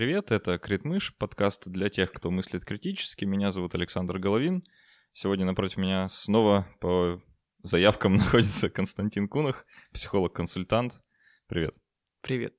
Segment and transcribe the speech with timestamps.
[0.00, 3.26] привет, это Критмыш, подкаст для тех, кто мыслит критически.
[3.26, 4.64] Меня зовут Александр Головин.
[5.12, 7.22] Сегодня напротив меня снова по
[7.62, 11.02] заявкам находится Константин Кунах, психолог-консультант.
[11.48, 11.74] Привет.
[12.22, 12.54] Привет.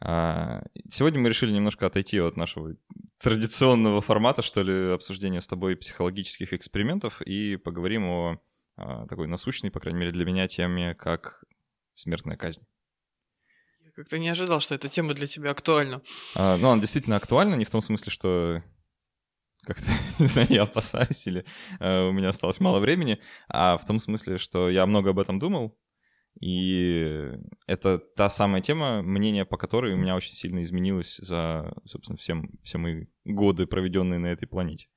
[0.00, 2.76] А, сегодня мы решили немножко отойти от нашего
[3.22, 8.40] традиционного формата, что ли, обсуждения с тобой психологических экспериментов и поговорим о
[8.78, 11.44] а, такой насущной, по крайней мере для меня, теме, как
[11.92, 12.62] смертная казнь.
[13.96, 16.02] Как-то не ожидал, что эта тема для тебя актуальна.
[16.34, 18.62] А, ну, она действительно актуальна, не в том смысле, что
[19.62, 19.86] как-то,
[20.18, 21.46] не знаю, я опасаюсь или
[21.80, 25.38] э, у меня осталось мало времени, а в том смысле, что я много об этом
[25.38, 25.78] думал,
[26.40, 27.32] и
[27.66, 32.50] это та самая тема, мнение по которой у меня очень сильно изменилось за, собственно, всем,
[32.62, 34.88] все мои годы, проведенные на этой планете.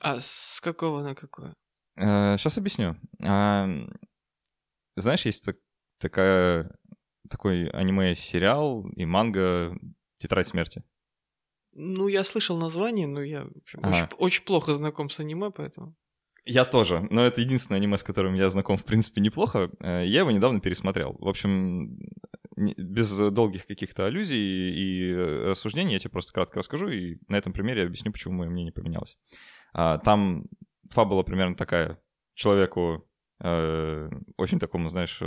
[0.00, 1.54] А с какого на какое?
[1.98, 2.96] Сейчас э, объясню.
[3.22, 3.68] А,
[4.96, 5.56] знаешь, есть так,
[5.98, 6.74] такая,
[7.32, 9.76] такой аниме-сериал и манга
[10.18, 10.84] «Тетрадь смерти».
[11.72, 13.88] Ну, я слышал название, но я общем, ага.
[13.88, 15.96] очень, очень плохо знаком с аниме, поэтому...
[16.44, 19.70] Я тоже, но это единственное аниме, с которым я знаком, в принципе, неплохо.
[19.80, 21.16] Э, я его недавно пересмотрел.
[21.18, 21.98] В общем,
[22.56, 25.14] без долгих каких-то аллюзий и
[25.46, 29.16] рассуждений я тебе просто кратко расскажу, и на этом примере объясню, почему мое мнение поменялось.
[29.72, 30.46] А, там
[30.90, 31.98] фабула примерно такая.
[32.34, 33.08] Человеку,
[33.40, 35.22] э, очень такому, знаешь,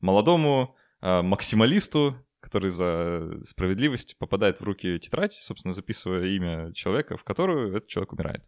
[0.00, 7.24] молодому, э, максималисту, который за справедливость попадает в руки тетрадь, собственно, записывая имя человека, в
[7.24, 8.44] которую этот человек умирает.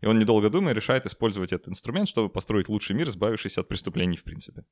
[0.00, 4.16] И он, недолго думая, решает использовать этот инструмент, чтобы построить лучший мир, избавившись от преступлений,
[4.16, 4.64] в принципе.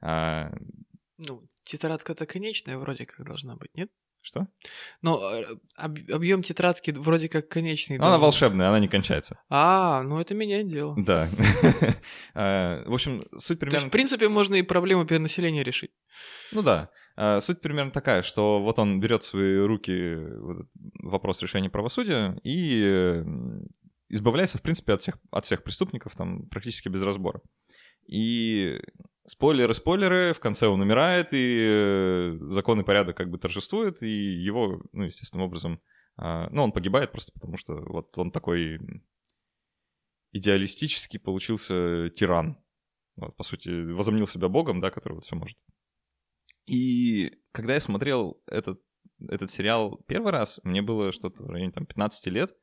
[0.00, 0.52] А...
[1.16, 3.90] Ну, тетрадка-то конечная вроде как должна быть, нет?
[4.20, 4.46] Что?
[5.00, 5.20] Ну,
[5.74, 7.96] об, объем тетрадки вроде как конечный.
[7.96, 9.40] Она волшебная, она не кончается.
[9.48, 10.94] А, ну это меняет дело.
[10.96, 11.28] Да.
[12.34, 13.70] А, в общем, суть примерно...
[13.70, 15.90] То есть, в принципе, можно и проблему перенаселения решить.
[16.52, 16.90] Ну да.
[17.16, 20.16] А, суть примерно такая, что вот он берет в свои руки
[21.00, 23.22] вопрос решения правосудия и
[24.08, 27.40] избавляется, в принципе, от всех, от всех преступников там практически без разбора.
[28.06, 28.80] И
[29.26, 34.08] спойлеры, спойлеры, в конце он умирает, и э, закон и порядок как бы торжествует, и
[34.08, 35.80] его, ну, естественным образом,
[36.16, 38.80] а, ну, он погибает просто потому, что вот он такой
[40.32, 42.58] идеалистический получился тиран.
[43.16, 45.58] Вот, по сути, возомнил себя богом, да, который вот все может.
[46.66, 48.80] И когда я смотрел этот,
[49.28, 52.54] этот сериал первый раз, мне было что-то в районе там 15 лет,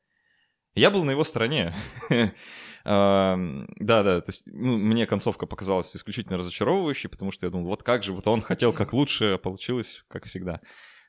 [0.74, 1.74] я был на его стороне.
[2.82, 3.36] Да,
[3.78, 8.02] да, то есть ну, мне концовка показалась исключительно разочаровывающей, потому что я думал, вот как
[8.02, 10.62] же, вот он хотел как лучше, а получилось как всегда.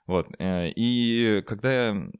[0.06, 0.28] Вот.
[0.38, 2.12] Э, и когда я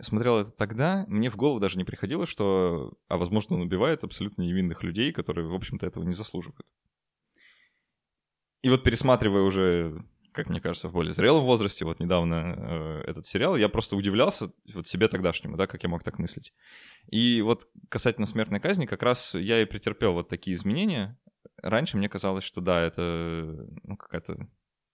[0.00, 4.42] смотрел это тогда, мне в голову даже не приходило, что, а возможно, он убивает абсолютно
[4.42, 6.66] невинных людей, которые, в общем-то, этого не заслуживают.
[8.62, 10.04] И вот пересматривая уже
[10.36, 14.52] как мне кажется, в более зрелом возрасте, вот недавно э, этот сериал, я просто удивлялся
[14.74, 16.52] вот себе тогдашнему, да, как я мог так мыслить.
[17.10, 21.18] И вот касательно смертной казни, как раз я и претерпел вот такие изменения.
[21.62, 24.46] Раньше мне казалось, что да, это ну, какая-то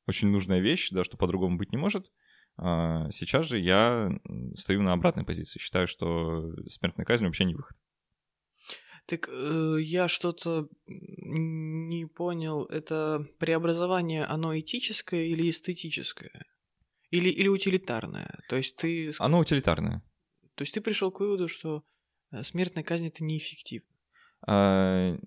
[0.06, 2.12] очень нужная вещь, да, что по-другому быть не может.
[2.56, 4.10] А сейчас же я
[4.56, 7.76] стою на обратной позиции, считаю, что смертная казнь вообще не выход.
[9.12, 12.64] Так э, я что-то не понял.
[12.64, 16.46] Это преобразование, оно этическое или эстетическое?
[17.10, 18.38] Или, или утилитарное?
[18.48, 19.12] То есть ты...
[19.18, 20.02] Оно утилитарное.
[20.54, 21.84] То есть ты пришел к выводу, что
[22.30, 23.94] э, смертная казнь это неэффективно?
[24.46, 25.18] А,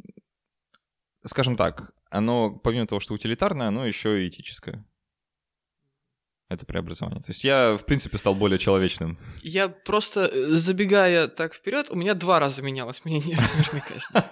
[1.24, 4.84] скажем так, оно, помимо того, что утилитарное, оно еще и этическое
[6.50, 7.22] это преобразование.
[7.22, 9.17] То есть я, в принципе, стал более человечным.
[9.41, 14.29] Я просто, э, забегая так вперед, у меня два раза менялось мнение о смертной казни.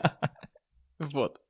[1.12, 1.42] Вот.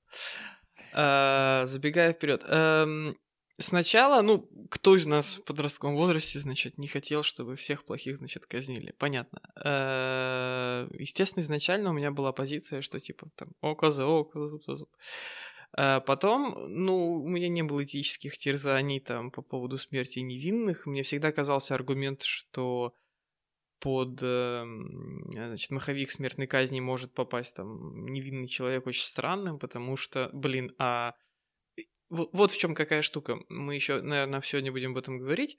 [0.94, 2.44] А, забегая вперед.
[2.48, 3.16] Эм,
[3.60, 8.46] сначала, ну, кто из нас в подростковом возрасте, значит, не хотел, чтобы всех плохих, значит,
[8.46, 8.94] казнили.
[8.98, 9.42] Понятно.
[9.64, 14.76] Э, естественно, изначально у меня была позиция, что типа там око за око, зуб за
[14.76, 14.90] зуб.
[15.76, 20.86] А потом, ну, у меня не было этических терзаний там по поводу смерти невинных.
[20.86, 22.94] Мне всегда казался аргумент, что
[23.80, 24.66] под э,
[25.34, 31.16] значит, маховик смертной казни может попасть там невинный человек очень странным, потому что, блин, а
[32.10, 33.40] вот, в чем какая штука.
[33.50, 35.58] Мы еще, наверное, сегодня будем об этом говорить.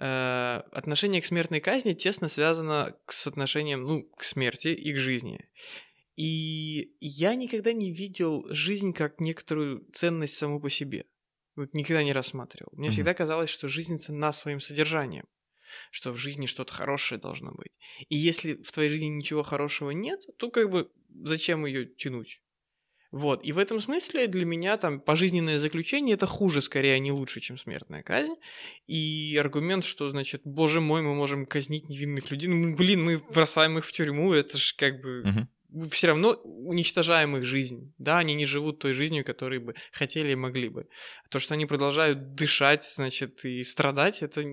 [0.00, 5.48] Э, отношение к смертной казни тесно связано с отношением, ну, к смерти и к жизни.
[6.16, 11.06] И я никогда не видел жизнь как некоторую ценность саму по себе.
[11.56, 12.72] Вот никогда не рассматривал.
[12.72, 12.92] Мне mm-hmm.
[12.92, 15.26] всегда казалось, что жизнь ценна своим содержанием,
[15.90, 17.72] что в жизни что-то хорошее должно быть.
[18.08, 20.90] И если в твоей жизни ничего хорошего нет, то как бы
[21.24, 22.40] зачем ее тянуть?
[23.14, 23.44] Вот.
[23.44, 27.40] И в этом смысле для меня там пожизненное заключение это хуже, скорее, а не лучше,
[27.40, 28.34] чем смертная казнь.
[28.88, 32.48] И аргумент, что, значит, боже мой, мы можем казнить невинных людей.
[32.48, 35.22] Ну, блин, мы бросаем их в тюрьму, это же как бы...
[35.24, 35.48] Мгм.
[35.90, 37.94] Все равно уничтожаем их жизнь.
[37.98, 40.88] Да, они не живут той жизнью, которой бы хотели и могли бы.
[41.30, 44.44] То, что они продолжают дышать, значит, и страдать, это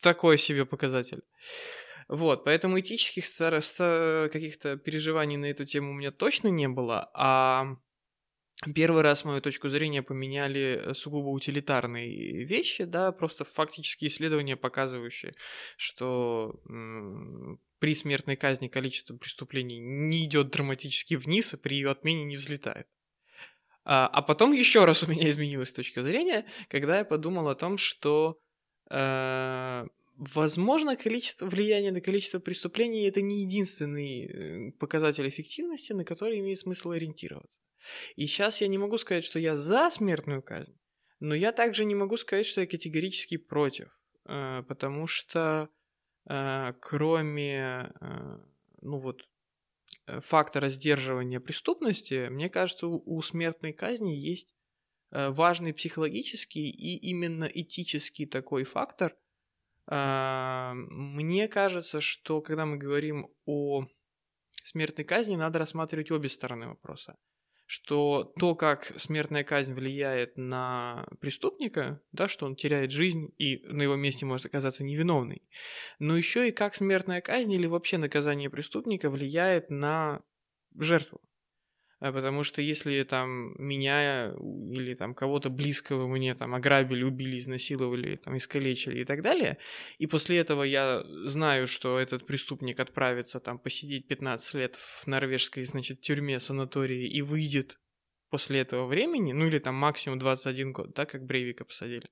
[0.00, 1.22] такой себе показатель.
[2.08, 3.26] Вот, поэтому этических
[4.32, 7.76] каких-то переживаний на эту тему у меня точно не было, а
[8.74, 15.34] первый раз мою точку зрения поменяли э, сугубо утилитарные вещи, да, просто фактические исследования, показывающие,
[15.76, 16.60] что
[17.78, 22.86] при смертной казни количество преступлений не идет драматически вниз, а при ее отмене не взлетает.
[23.84, 27.78] А, а потом еще раз у меня изменилась точка зрения, когда я подумал о том,
[27.78, 28.40] что
[28.90, 29.86] э,
[30.16, 36.58] возможно количество влияние на количество преступлений это не единственный э, показатель эффективности, на который имеет
[36.58, 37.58] смысл ориентироваться.
[38.16, 40.76] И сейчас я не могу сказать, что я за смертную казнь,
[41.20, 43.88] но я также не могу сказать, что я категорически против,
[44.24, 45.68] э, потому что
[46.26, 48.38] кроме э,
[48.82, 49.28] ну вот
[50.06, 54.52] э, фактора сдерживания преступности, мне кажется, у, смертной казни есть
[55.12, 59.16] э, важный психологический и именно этический такой фактор.
[59.88, 63.86] Мне кажется, что когда мы говорим о
[64.64, 67.16] смертной казни, надо рассматривать обе стороны вопроса.
[67.66, 73.82] Что то, как смертная казнь влияет на преступника, да, что он теряет жизнь и на
[73.82, 75.42] его месте может оказаться невиновный,
[75.98, 80.22] но еще и как смертная казнь или вообще наказание преступника влияет на
[80.78, 81.20] жертву.
[81.98, 84.34] А Потому что если там меня
[84.70, 89.56] или там кого-то близкого мне там ограбили, убили, изнасиловали, там искалечили и так далее,
[89.98, 95.62] и после этого я знаю, что этот преступник отправится там посидеть 15 лет в норвежской,
[95.62, 97.78] значит, тюрьме, санатории и выйдет
[98.28, 102.10] после этого времени, ну или там максимум 21 год, да, как Брейвика посадили.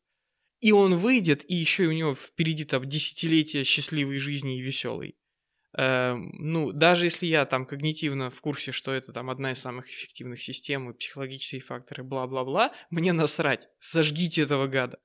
[0.61, 5.15] И он выйдет, и еще у него впереди там десятилетия счастливой жизни и веселой.
[5.77, 9.89] Эм, ну, даже если я там когнитивно в курсе, что это там одна из самых
[9.89, 14.99] эффективных систем, и психологические факторы, бла-бла-бла, мне насрать, сожгите этого гада.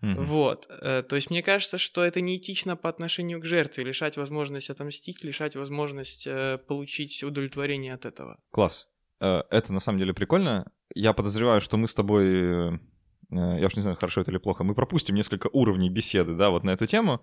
[0.00, 0.24] Мгм.
[0.24, 0.66] Вот.
[0.70, 5.22] Э, То есть мне кажется, что это неэтично по отношению к жертве, лишать возможность отомстить,
[5.22, 8.40] лишать возможность э, получить удовлетворение от этого.
[8.50, 8.88] Класс.
[9.20, 10.72] Э, Это на самом деле прикольно.
[10.94, 12.80] Я подозреваю, что мы с тобой,
[13.30, 16.64] я уж не знаю, хорошо это или плохо, мы пропустим несколько уровней беседы, да, вот
[16.64, 17.22] на эту тему.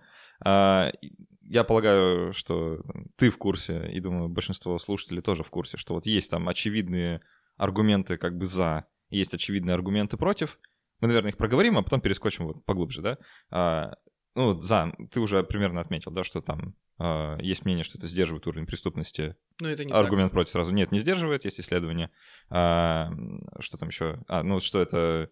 [1.48, 2.82] Я полагаю, что
[3.16, 7.22] ты в курсе, и думаю, большинство слушателей тоже в курсе, что вот есть там очевидные
[7.56, 10.60] аргументы как бы за, есть очевидные аргументы против.
[11.00, 13.18] Мы, наверное, их проговорим, а потом перескочим вот поглубже, да.
[13.50, 13.94] А,
[14.36, 18.48] Ну, за, ты уже примерно отметил, да, что там а, есть мнение, что это сдерживает
[18.48, 20.72] уровень преступности Но это не Аргумент против сразу.
[20.74, 22.10] Нет, не сдерживает, есть исследование.
[22.50, 23.12] А,
[23.60, 24.24] что там еще?
[24.28, 25.30] А, ну, что это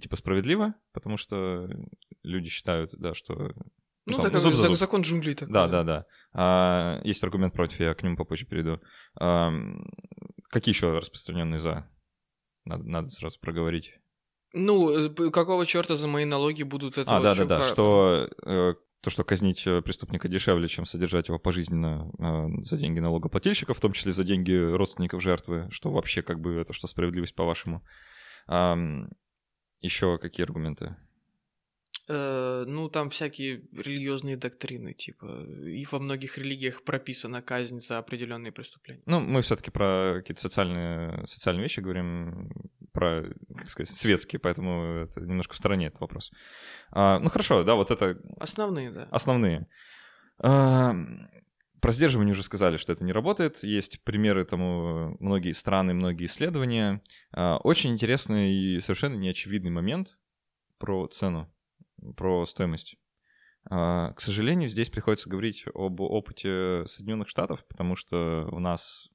[0.00, 1.68] типа справедливо, потому что
[2.22, 3.52] люди считают, да, что...
[4.06, 4.76] Ну, так зуб за зуб.
[4.76, 5.52] закон джунглей такой.
[5.52, 6.06] Да, да, да.
[6.32, 8.80] А, есть аргумент против, я к нему попозже перейду.
[9.20, 9.52] А,
[10.48, 11.88] какие еще распространенные за?
[12.64, 13.94] Надо, надо сразу проговорить.
[14.52, 18.28] Ну, э, какого черта за мои налоги будут это А, да, да, чувака- да, что
[18.44, 23.78] э, то, что казнить э, преступника дешевле, чем содержать его пожизненно э, за деньги налогоплательщиков,
[23.78, 27.82] в том числе за деньги родственников жертвы, что вообще как бы это что справедливость по-вашему.
[29.80, 30.96] еще какие аргументы?
[32.08, 38.50] Э, ну, там всякие религиозные доктрины, типа, и во многих религиях прописана казнь за определенные
[38.50, 39.02] преступления.
[39.06, 42.50] Ну, мы все-таки про какие-то социальные, социальные вещи говорим,
[42.92, 43.24] про,
[43.56, 46.32] как сказать, светские, поэтому это немножко в стороне этот вопрос.
[46.90, 49.08] А, ну хорошо, да, вот это Основные, да.
[49.10, 49.68] Основные.
[50.38, 50.92] А,
[51.80, 53.62] Про сдерживание уже сказали, что это не работает.
[53.62, 57.00] Есть примеры тому, многие страны, многие исследования.
[57.32, 60.18] А, Очень интересный и совершенно неочевидный момент
[60.78, 61.51] про цену,
[62.16, 62.96] про стоимость.
[63.70, 69.12] А, К сожалению, здесь приходится говорить об опыте Соединенных Штатов, потому что у нас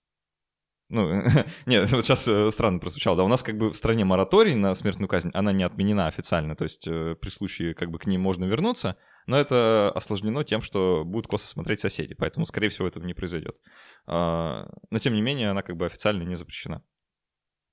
[0.90, 1.10] ну,
[1.66, 4.74] нет, вот сейчас э, странно прозвучало, да, у нас как бы в стране мораторий на
[4.74, 8.18] смертную казнь, она не отменена официально, то есть э, при случае как бы к ней
[8.18, 13.04] можно вернуться, но это осложнено тем, что будут косо смотреть соседи, поэтому, скорее всего, этого
[13.04, 13.58] не произойдет.
[14.06, 16.82] А, Но, тем не менее, она как бы официально не запрещена.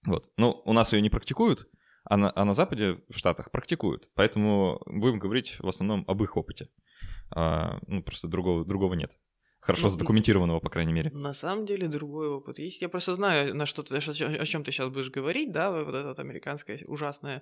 [0.06, 0.28] Вот.
[0.36, 1.68] Ну, у нас ее не практикуют,
[2.04, 4.10] а на, а на Западе, в Штатах, практикуют.
[4.14, 6.68] Поэтому будем говорить в основном об их опыте.
[7.30, 9.12] А, ну, просто другого, другого нет.
[9.60, 11.10] Хорошо Ну, задокументированного, по крайней мере.
[11.14, 12.82] На самом деле другой опыт есть.
[12.82, 16.08] Я просто знаю, на что ты, о чем ты сейчас будешь говорить, да, вот эта
[16.08, 17.40] вот американская ужасная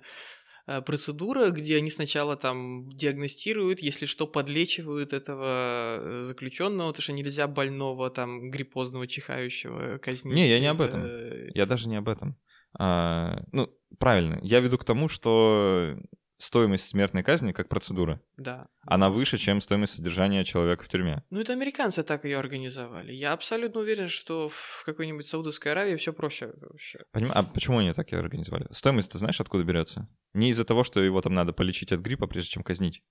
[0.65, 7.47] э, процедура, где они сначала там диагностируют, если что, подлечивают этого заключенного, потому что нельзя
[7.47, 10.33] больного там гриппозного чихающего казнить.
[10.33, 11.49] Не, я не об Это- этом.
[11.53, 12.37] Я даже не об этом.
[12.77, 14.39] А, ну, правильно.
[14.41, 15.97] Я веду к тому, что
[16.37, 18.21] стоимость смертной казни как процедура.
[18.37, 18.67] Да.
[18.85, 21.23] Она выше, чем стоимость содержания человека в тюрьме.
[21.29, 23.13] Ну, это американцы так ее организовали.
[23.13, 26.99] Я абсолютно уверен, что в какой-нибудь Саудовской Аравии все проще вообще.
[27.11, 27.31] Поним...
[27.33, 28.67] А почему они так ее организовали?
[28.71, 30.09] Стоимость, ты знаешь, откуда берется?
[30.33, 33.03] Не из-за того, что его там надо полечить от гриппа, прежде чем казнить.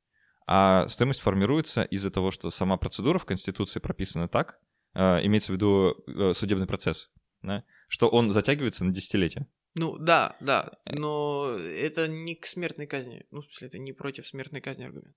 [0.46, 4.58] А стоимость формируется из-за того, что сама процедура в Конституции прописана так,
[4.94, 7.10] э, имеется в виду э, судебный процесс,
[7.42, 9.46] да, что он затягивается на десятилетия.
[9.74, 13.24] Ну да, да, но это не к смертной казни.
[13.30, 15.16] Ну, в смысле, это не против смертной казни аргумент.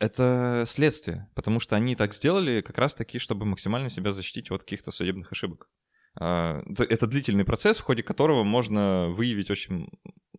[0.00, 4.62] Это следствие, потому что они так сделали как раз таки, чтобы максимально себя защитить от
[4.62, 5.68] каких-то судебных ошибок.
[6.20, 9.88] А, это длительный процесс, в ходе которого можно выявить очень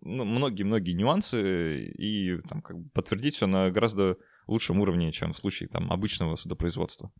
[0.02, 4.18] ну, многие-многие нюансы и там, как бы подтвердить все на гораздо
[4.48, 7.12] лучшем уровне, чем в случае там, обычного судопроизводства.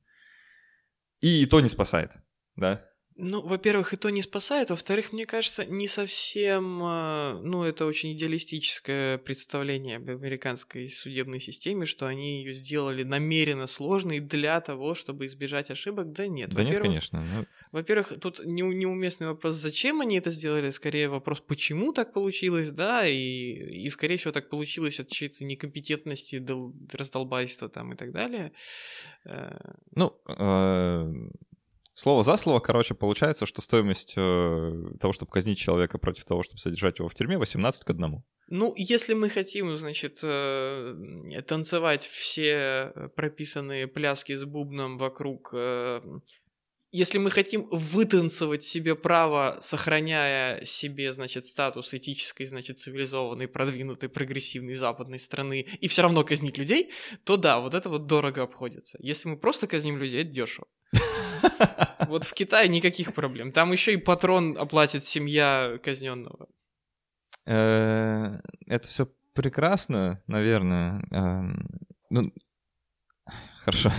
[1.22, 2.12] И то не спасает,
[2.56, 2.89] да?
[3.22, 8.14] Ну, во-первых, и то не спасает, во-вторых, мне кажется, не совсем, э, ну, это очень
[8.14, 15.26] идеалистическое представление об американской судебной системе, что они ее сделали намеренно сложной для того, чтобы
[15.26, 16.14] избежать ошибок.
[16.14, 16.52] Да нет.
[16.54, 17.22] Да нет, конечно.
[17.22, 17.46] Но...
[17.74, 23.06] Во-первых, тут не, неуместный вопрос, зачем они это сделали, скорее вопрос, почему так получилось, да,
[23.06, 26.42] и, и скорее всего так получилось от чьей-то некомпетентности,
[26.94, 28.54] раздолбайства там и так далее.
[29.26, 29.58] Э,
[29.94, 31.14] ну, э,
[32.02, 36.58] Слово за слово, короче, получается, что стоимость э, того, чтобы казнить человека против того, чтобы
[36.58, 38.24] содержать его в тюрьме, 18 к 1.
[38.48, 40.96] Ну, если мы хотим, значит, э,
[41.46, 45.50] танцевать все прописанные пляски с бубном вокруг...
[45.52, 46.02] Э,
[46.94, 54.76] если мы хотим вытанцевать себе право, сохраняя себе, значит, статус этической, значит, цивилизованной, продвинутой, прогрессивной
[54.76, 56.92] западной страны, и все равно казнить людей,
[57.26, 58.98] то да, вот это вот дорого обходится.
[59.02, 60.66] Если мы просто казним людей, это дешево.
[62.08, 63.52] Вот в Китае никаких проблем.
[63.52, 66.48] Там еще и патрон оплатит семья казненного.
[67.46, 71.04] Э, это все прекрасно, наверное.
[71.12, 71.68] Эм,
[72.10, 72.34] ну,
[73.64, 73.92] хорошо.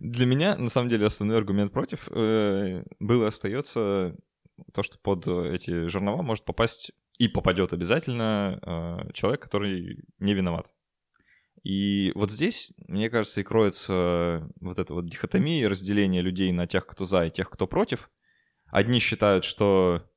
[0.00, 4.16] Для меня, на самом деле, основной аргумент против э, был и остается
[4.74, 10.66] то, что под эти жернова может попасть и попадет обязательно э, человек, который не виноват.
[11.62, 16.86] И вот здесь, мне кажется, и кроется вот эта вот дихотомия, разделение людей на тех,
[16.86, 18.10] кто за, и тех, кто против.
[18.66, 20.10] Одни считают, что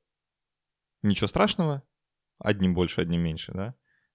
[1.02, 1.82] ничего страшного,
[2.38, 3.74] одним больше, одним меньше, да,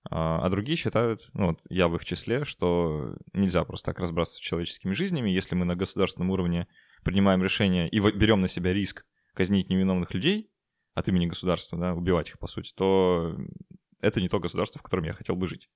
[0.09, 4.41] а, а другие считают, ну вот я в их числе, что нельзя просто так разбрасываться
[4.41, 6.67] человеческими жизнями, если мы на государственном уровне
[7.03, 10.51] принимаем решение и берем на себя риск казнить невиновных людей
[10.95, 13.37] от имени государства, да, убивать их, по сути, то
[14.01, 15.69] это не то государство, в котором я хотел бы жить.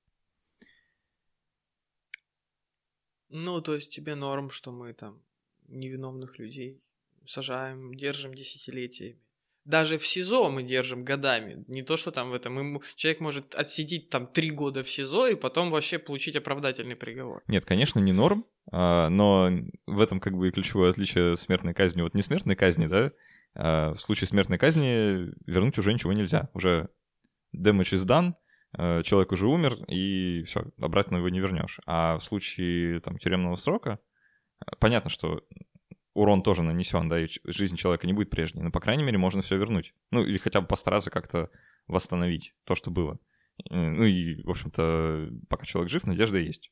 [3.29, 5.21] Ну, то есть тебе норм, что мы там
[5.67, 6.81] невиновных людей
[7.27, 9.19] сажаем, держим десятилетиями.
[9.65, 11.65] Даже в СИЗО мы держим годами.
[11.67, 12.79] Не то, что там в этом.
[12.95, 17.41] Человек может отсидеть там три года в СИЗО и потом вообще получить оправдательный приговор.
[17.47, 19.49] Нет, конечно, не норм, а, но
[19.87, 22.03] в этом как бы и ключевое отличие смертной казни.
[22.03, 23.11] Вот не смертной казни, да,
[23.55, 26.49] а в случае смертной казни вернуть уже ничего нельзя.
[26.53, 26.89] Уже
[27.55, 28.33] damage is done,
[29.03, 31.79] человек уже умер, и все, обратно его не вернешь.
[31.85, 33.99] А в случае там, тюремного срока,
[34.59, 35.43] э, понятно, что
[36.13, 39.41] урон тоже нанесен, да, и жизнь человека не будет прежней, но, по крайней мере, можно
[39.41, 39.93] все вернуть.
[40.11, 41.49] Ну, или хотя бы постараться как-то
[41.87, 43.19] восстановить то, что было.
[43.69, 46.71] Ну и, в общем-то, пока человек жив, надежда есть.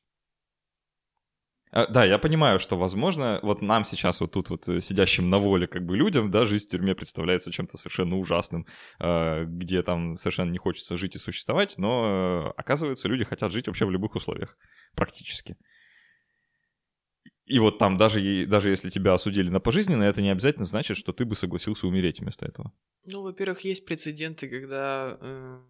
[1.74, 5.38] А, да, я понимаю, что, возможно, вот нам сейчас вот тут вот э, сидящим на
[5.38, 8.64] воле как бы людям, да, жизнь в тюрьме представляется чем-то совершенно ужасным,
[9.00, 13.66] а, где там совершенно не хочется жить и существовать, но э, оказывается, люди хотят жить
[13.66, 14.56] вообще в любых условиях,
[14.94, 15.56] практически.
[17.46, 21.12] И вот там даже, даже если тебя осудили на пожизненно, это не обязательно значит, что
[21.12, 22.72] ты бы согласился умереть вместо этого.
[23.04, 25.60] Ну, во-первых, есть прецеденты, когда э,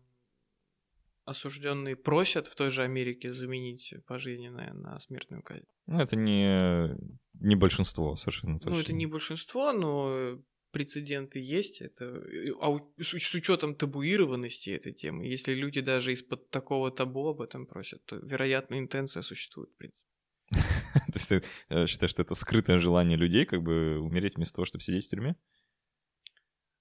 [1.25, 5.67] осужденные просят в той же Америке заменить пожизненное на смертную казнь.
[5.87, 6.97] Ну, это не,
[7.35, 8.73] не большинство совершенно точно.
[8.73, 10.39] Ну, это не большинство, но
[10.71, 11.81] прецеденты есть.
[11.81, 12.23] Это,
[12.61, 17.67] а с, с учетом табуированности этой темы, если люди даже из-под такого табу об этом
[17.67, 20.09] просят, то, вероятно, интенция существует, в принципе.
[20.51, 24.67] То есть ты э, считаешь, что это скрытое желание людей как бы умереть вместо того,
[24.67, 25.37] чтобы сидеть в тюрьме?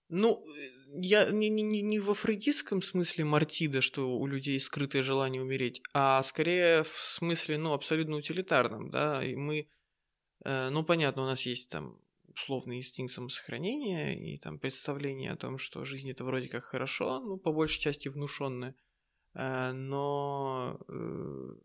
[0.09, 0.45] Ну,
[0.95, 6.21] я не, не, не в афродистском смысле Мартида, что у людей скрытое желание умереть, а
[6.23, 9.67] скорее в смысле, ну, абсолютно утилитарном, да, и мы,
[10.45, 15.57] э, ну, понятно, у нас есть там условный инстинкт самосохранения и там представление о том,
[15.57, 18.75] что жизнь это вроде как хорошо, ну, по большей части внушенное,
[19.33, 21.55] э, но, э,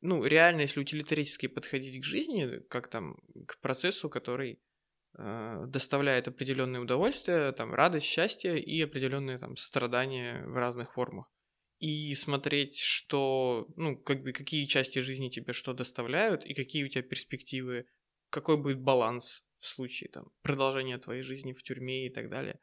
[0.00, 4.60] ну, реально, если утилитаристски подходить к жизни, как там, к процессу, который
[5.16, 11.26] доставляет определенные удовольствия, там, радость, счастье и определенные там страдания в разных формах.
[11.78, 16.88] И смотреть, что, ну, как бы, какие части жизни тебе что доставляют, и какие у
[16.88, 17.86] тебя перспективы,
[18.30, 22.58] какой будет баланс в случае там продолжения твоей жизни в тюрьме и так далее,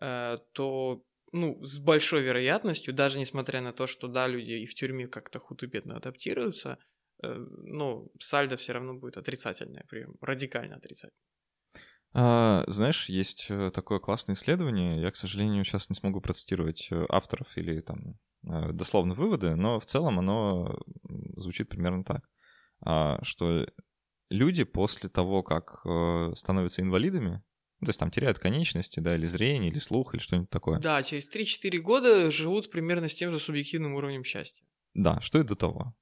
[0.00, 4.74] э, то ну, с большой вероятностью, даже несмотря на то, что да, люди и в
[4.74, 6.78] тюрьме как-то худо-бедно адаптируются,
[7.22, 7.34] э,
[7.64, 11.16] ну, сальдо все равно будет отрицательное, прям радикально отрицательное.
[12.14, 17.06] А, знаешь, есть э, такое классное исследование, я, к сожалению, сейчас не смогу процитировать э,
[17.08, 20.76] авторов или там дословно выводы, но в целом оно
[21.36, 22.28] звучит примерно так,
[22.84, 23.68] а, что
[24.30, 25.86] люди после того, как
[26.36, 27.44] становятся инвалидами,
[27.78, 30.80] ну, то есть там теряют конечности, да, или зрение, или слух, или что-нибудь такое.
[30.80, 34.64] Да, через 3-4 года живут примерно с тем же субъективным уровнем счастья.
[34.94, 35.94] Да, что и до того.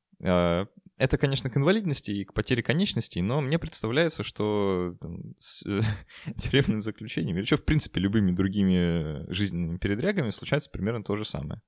[1.01, 5.81] Это, конечно, к инвалидности и к потере конечностей, но мне представляется, что там, с э,
[6.39, 11.63] тюремным заключением или что, в принципе, любыми другими жизненными передрягами случается примерно то же самое.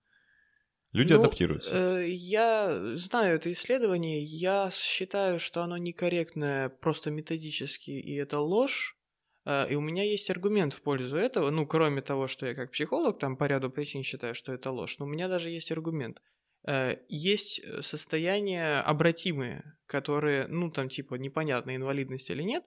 [0.93, 1.71] Люди ну, адаптируются.
[1.73, 8.99] Э, я знаю это исследование, я считаю, что оно некорректное просто методически, и это ложь.
[9.47, 12.73] А, и у меня есть аргумент в пользу этого, ну, кроме того, что я как
[12.73, 16.21] психолог там по ряду причин считаю, что это ложь, но у меня даже есть аргумент.
[16.67, 22.65] Э, есть э, состояния обратимые, которые, ну, там, типа, непонятно, инвалидность или нет.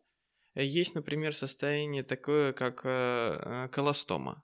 [0.55, 4.43] Есть, например, состояние такое, как э, колостома.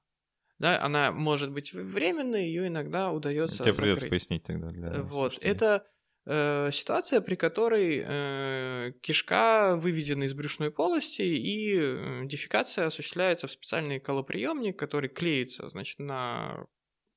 [0.62, 3.64] Да, она может быть временной, ее иногда удается.
[3.64, 5.02] Тебе придется пояснить тогда для.
[5.02, 5.40] Вот.
[5.42, 5.88] Это
[6.28, 13.52] э, ситуация, при которой э, кишка выведена из брюшной полости и э, дефекация осуществляется в
[13.52, 16.68] специальный колоприемник, который клеится, значит, на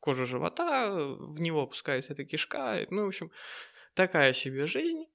[0.05, 2.87] кожу живота, в него опускается эта кишка.
[2.91, 3.31] Ну, в общем,
[3.95, 5.07] такая себе жизнь.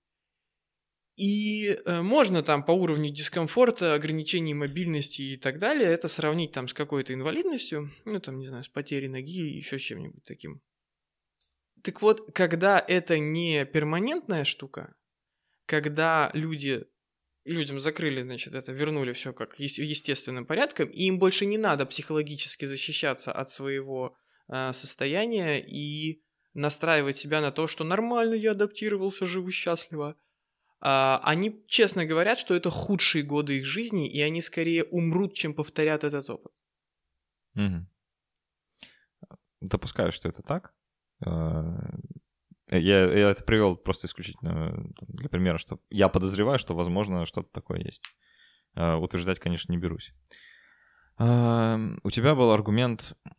[1.15, 6.67] И э, можно там по уровню дискомфорта, ограничений мобильности и так далее это сравнить там
[6.67, 10.61] с какой-то инвалидностью, ну там, не знаю, с потерей ноги, еще чем-нибудь таким.
[11.83, 14.95] Так вот, когда это не перманентная штука,
[15.65, 16.85] когда люди
[17.45, 22.65] людям закрыли, значит, это, вернули все как естественным порядком, и им больше не надо психологически
[22.65, 24.15] защищаться от своего
[24.49, 26.21] э, состояния и
[26.53, 30.15] настраивать себя на то, что нормально я адаптировался, живу счастливо.
[30.81, 35.53] А, они честно говорят, что это худшие годы их жизни, и они скорее умрут, чем
[35.53, 36.51] повторят этот опыт.
[37.55, 37.85] Угу.
[39.61, 40.73] Допускаю, что это так.
[41.25, 41.75] Э,
[42.69, 47.79] я, я это привел просто исключительно для примера, что я подозреваю, что, возможно, что-то такое
[47.79, 48.01] есть.
[48.75, 50.13] Э, утверждать, конечно, не берусь.
[51.17, 53.29] Эм, у тебя был аргумент, э,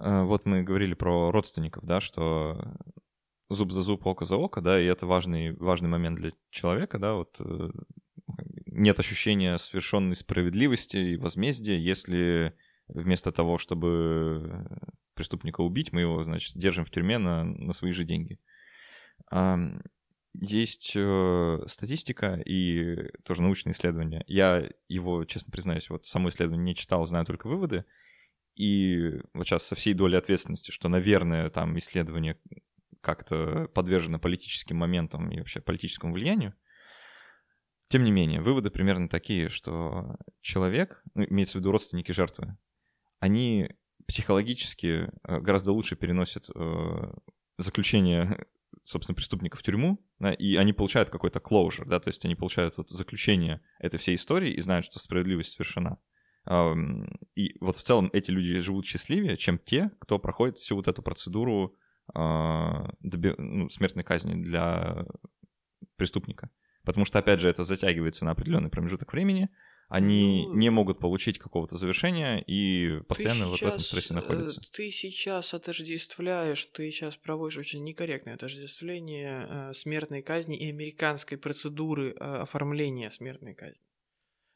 [0.00, 2.74] вот мы говорили про родственников, да, что
[3.48, 7.14] зуб за зуб, око за око, да, и это важный, важный момент для человека, да,
[7.14, 7.40] вот
[8.66, 12.54] нет ощущения совершенной справедливости и возмездия, если
[12.88, 14.66] вместо того, чтобы
[15.14, 18.38] преступника убить, мы его, значит, держим в тюрьме на, на свои же деньги.
[20.32, 24.22] Есть э, статистика и тоже научные исследования.
[24.28, 27.84] Я его, честно признаюсь, вот само исследование не читал, знаю только выводы.
[28.60, 32.38] И вот сейчас со всей долей ответственности, что, наверное, там исследование
[33.00, 36.52] как-то подвержено политическим моментам и вообще политическому влиянию.
[37.88, 42.58] Тем не менее, выводы примерно такие, что человек, ну, имеется в виду родственники жертвы,
[43.18, 43.70] они
[44.06, 47.14] психологически э, гораздо лучше переносят э,
[47.56, 48.44] заключение,
[48.84, 52.76] собственно, преступника в тюрьму, да, и они получают какой-то closure, да, то есть они получают
[52.76, 55.96] вот заключение этой всей истории и знают, что справедливость совершена.
[56.46, 61.02] И вот в целом эти люди живут счастливее, чем те, кто проходит всю вот эту
[61.02, 61.76] процедуру
[62.14, 65.06] а, ну, смертной казни для
[65.96, 66.50] преступника.
[66.84, 69.50] Потому что, опять же, это затягивается на определенный промежуток времени,
[69.90, 74.62] они ну, не могут получить какого-то завершения и постоянно сейчас, вот в этом стрессе находятся.
[74.72, 82.12] Ты сейчас отождествляешь, ты сейчас проводишь очень некорректное отождествление э, смертной казни и американской процедуры
[82.12, 83.82] э, оформления смертной казни.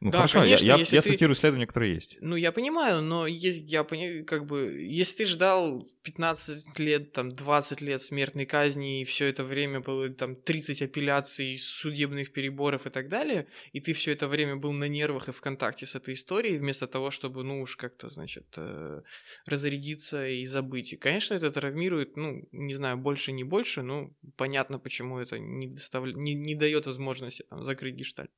[0.05, 1.13] Ну да, хорошо, конечно, я, я, я ты...
[1.13, 2.19] цитирую исследования, которые есть.
[2.21, 7.33] Ну, я понимаю, но есть, я понимаю, как бы, если ты ждал 15 лет, там,
[7.33, 12.91] 20 лет смертной казни, и все это время было там 30 апелляций, судебных переборов и
[12.91, 16.13] так далее, и ты все это время был на нервах и в контакте с этой
[16.13, 19.01] историей, вместо того, чтобы, ну, уж как-то, значит, э,
[19.47, 20.93] разрядиться и забыть.
[20.93, 25.67] И, конечно, это травмирует, ну, не знаю, больше, не больше, но понятно, почему это не,
[25.69, 26.13] доставля...
[26.13, 28.31] не, не дает возможности там закрыть гештальт.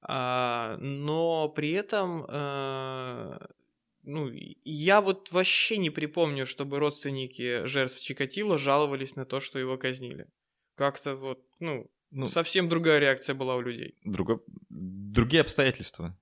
[0.00, 3.38] А, но при этом, э,
[4.04, 4.30] ну,
[4.64, 10.28] я вот вообще не припомню, чтобы родственники жертв Чикатило жаловались на то, что его казнили.
[10.76, 13.96] Как-то вот, ну, ну совсем другая реакция была у людей.
[14.04, 14.40] Друго...
[14.68, 16.16] Другие обстоятельства.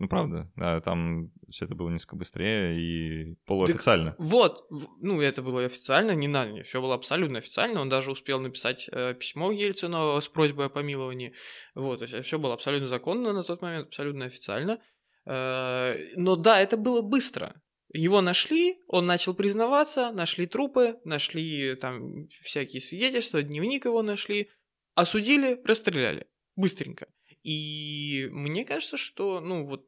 [0.00, 4.12] Ну, правда, да, там все это было несколько быстрее и полуофициально.
[4.12, 4.66] Так, вот,
[5.00, 7.80] ну, это было официально, не на не, все было абсолютно официально.
[7.80, 11.34] Он даже успел написать э, письмо Ельцину с просьбой о помиловании.
[11.74, 14.80] Вот, то есть все было абсолютно законно на тот момент, абсолютно официально.
[15.26, 17.60] Э, но да, это было быстро.
[17.92, 24.50] Его нашли, он начал признаваться, нашли трупы, нашли там всякие свидетельства, дневник его нашли,
[24.94, 26.28] осудили, расстреляли.
[26.54, 27.08] Быстренько.
[27.42, 29.86] И мне кажется, что, ну, вот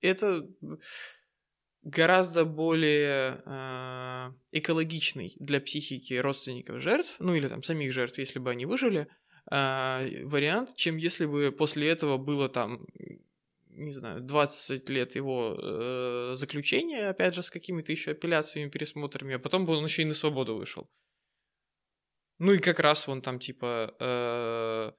[0.00, 0.48] это
[1.86, 8.50] гораздо более э, экологичный для психики родственников жертв, ну или там самих жертв, если бы
[8.50, 9.06] они выжили,
[9.50, 12.86] э, вариант, чем если бы после этого было там,
[13.68, 19.38] не знаю, 20 лет его э, заключения, опять же, с какими-то еще апелляциями, пересмотрами, а
[19.38, 20.90] потом бы он еще и на свободу вышел.
[22.38, 24.92] Ну и как раз он там типа э,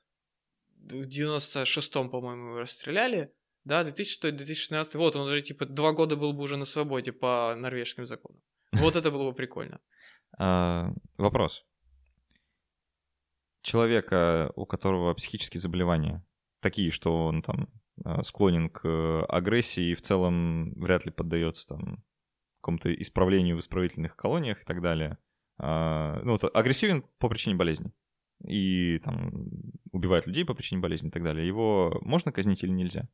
[0.92, 3.34] в 96-м, по-моему, его расстреляли.
[3.64, 4.98] Да, 2006-2016.
[4.98, 8.42] Вот, он уже, типа, два года был бы уже на свободе по норвежским законам.
[8.72, 9.80] Вот это было бы прикольно.
[10.40, 11.66] А, вопрос.
[13.62, 16.22] Человека, у которого психические заболевания,
[16.60, 17.70] такие, что он там
[18.04, 22.04] а, склонен к агрессии и в целом вряд ли поддается там
[22.60, 25.18] какому-то исправлению в исправительных колониях и так далее.
[25.58, 27.94] А, ну, вот агрессивен по причине болезни
[28.46, 29.32] и там
[29.98, 33.10] убивает людей по причине болезни и так далее, его можно казнить или нельзя?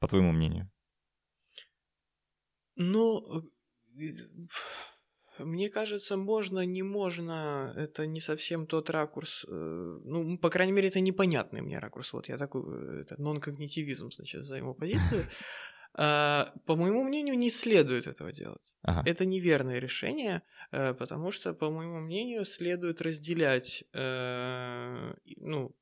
[0.00, 0.70] По твоему мнению?
[2.78, 3.42] Ну,
[3.98, 4.12] э,
[5.40, 9.44] мне кажется, можно, не можно, это не совсем тот ракурс.
[9.48, 12.12] Э, ну, по крайней мере, это непонятный мне ракурс.
[12.12, 15.24] Вот я такой, э, это нон-когнитивизм, значит, за его позицию.
[16.00, 18.62] А, по моему мнению, не следует этого делать.
[18.82, 19.02] Ага.
[19.04, 25.74] Это неверное решение, потому что, по моему мнению, следует разделять ну,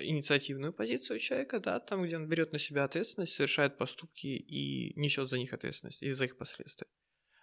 [0.00, 5.28] инициативную позицию человека, да, там, где он берет на себя ответственность, совершает поступки и несет
[5.28, 6.86] за них ответственность и за их последствия.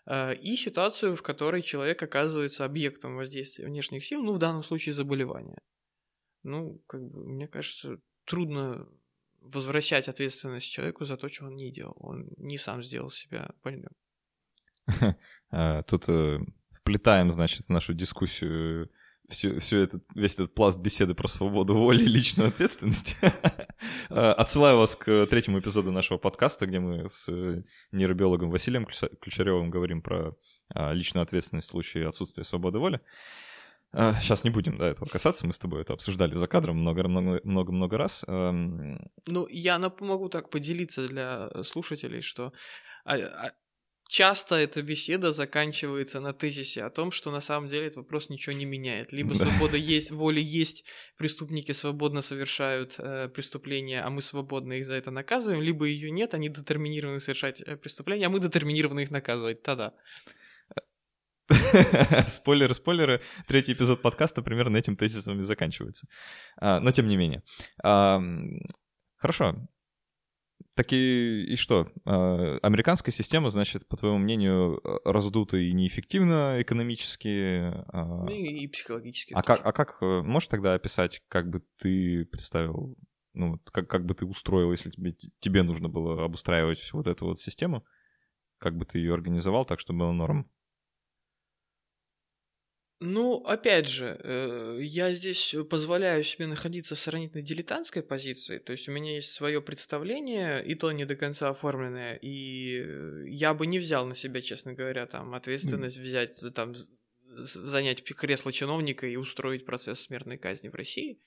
[0.05, 4.93] Э, и ситуацию, в которой человек оказывается объектом воздействия внешних сил, ну, в данном случае
[4.93, 5.61] заболевания.
[6.43, 8.87] Ну, как бы, мне кажется, трудно
[9.41, 11.95] возвращать ответственность человеку за то, что он не делал.
[11.99, 13.91] Он не сам сделал себя больным.
[15.49, 16.39] А, тут э,
[16.73, 18.91] вплетаем, значит, нашу дискуссию
[19.29, 23.15] все, все этот, весь этот пласт беседы про свободу воли и личную ответственность.
[24.09, 29.69] А, отсылаю вас к третьему эпизоду нашего подкаста, где мы с э, нейробиологом Василием Ключаревым
[29.69, 30.35] говорим про
[30.73, 33.01] а, личную ответственность в случае отсутствия свободы воли.
[33.93, 38.25] Сейчас не будем да, этого касаться, мы с тобой это обсуждали за кадром много-много раз.
[38.27, 42.51] Ну, я могу так поделиться для слушателей, что
[44.07, 48.55] часто эта беседа заканчивается на тезисе о том, что на самом деле этот вопрос ничего
[48.55, 49.11] не меняет.
[49.11, 49.45] Либо да.
[49.45, 50.83] свобода есть, воля есть,
[51.17, 56.33] преступники свободно совершают э, преступления, а мы свободно их за это наказываем, либо ее нет,
[56.33, 59.61] они детерминированы совершать э, преступления, а мы детерминированы их наказывать.
[59.63, 59.93] Тогда.
[62.27, 63.21] спойлеры, спойлеры.
[63.47, 66.07] Третий эпизод подкаста примерно этим тезисом и заканчивается.
[66.57, 67.43] А, но тем не менее.
[69.17, 69.67] Хорошо.
[70.77, 71.87] Так и, и что?
[72.05, 77.73] А, американская система, значит, по твоему мнению, раздута и неэффективна экономически.
[77.91, 78.25] А...
[78.25, 79.33] Ну и, и психологически.
[79.33, 82.95] А как, а как э, можешь тогда описать, как бы ты представил,
[83.33, 87.25] ну, как, как бы ты устроил, если тебе, тебе нужно было обустраивать всю вот эту
[87.25, 87.83] вот систему?
[88.59, 90.47] Как бы ты ее организовал так, чтобы было норм?
[92.99, 98.89] Ну, опять же, э, я здесь позволяю себе находиться в сравнительно дилетантской позиции, то есть
[98.89, 103.67] у меня есть свое представление, и то не до конца оформленное, и э, я бы
[103.67, 106.73] не взял на себя, честно говоря, там ответственность взять, там,
[107.21, 111.21] занять кресло чиновника и устроить процесс смертной казни в России.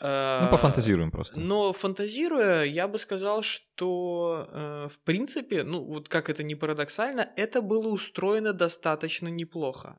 [0.00, 1.40] Ну, пофантазируем просто.
[1.40, 7.28] Но фантазируя, я бы сказал, что э, в принципе, ну вот как это не парадоксально,
[7.36, 9.98] это было устроено достаточно неплохо.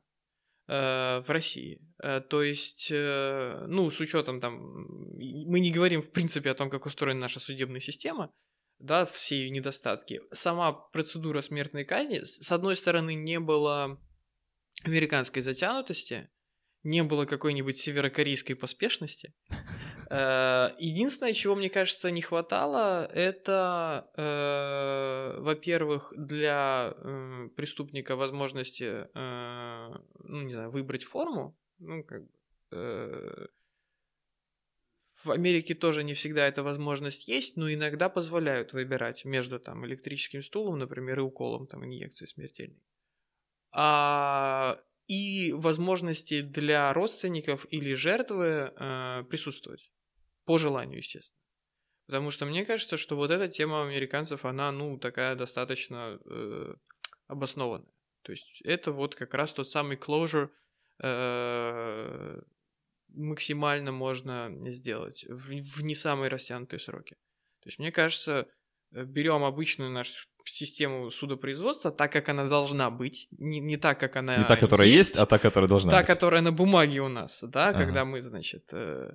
[0.72, 1.80] Э, в России.
[2.00, 6.70] Э, то есть, э, ну, с учетом там, мы не говорим в принципе о том,
[6.70, 8.32] как устроена наша судебная система,
[8.78, 10.20] да, все ее недостатки.
[10.30, 14.00] Сама процедура смертной казни, с одной стороны, не было
[14.84, 16.30] американской затянутости,
[16.84, 19.34] не было какой-нибудь северокорейской поспешности.
[20.10, 30.42] Э, единственное, чего, мне кажется, не хватало, это, э, во-первых, для э, преступника возможности, ну,
[30.42, 31.56] не знаю, выбрать форму.
[31.78, 33.50] Ну, как бы,
[35.22, 40.42] в Америке тоже не всегда эта возможность есть, но иногда позволяют выбирать между там электрическим
[40.42, 42.82] стулом, например, и уколом там инъекции смертельной.
[43.72, 49.90] А и возможности для родственников или жертвы э, присутствовать.
[50.44, 51.36] По желанию, естественно.
[52.06, 56.74] Потому что мне кажется, что вот эта тема американцев, она, ну, такая достаточно э,
[57.28, 57.92] обоснованная.
[58.22, 60.50] То есть это вот как раз тот самый closure
[61.02, 62.40] э,
[63.14, 67.14] максимально можно сделать в, в не самые растянутые сроки.
[67.62, 68.46] То есть мне кажется,
[68.90, 74.38] берем обычную нашу систему судопроизводства так, как она должна быть, не, не так, как она
[74.38, 76.06] Не та, которая есть, а та, которая должна та, быть.
[76.06, 77.78] которая на бумаге у нас, да, Ага.
[77.78, 79.14] когда мы, значит, э,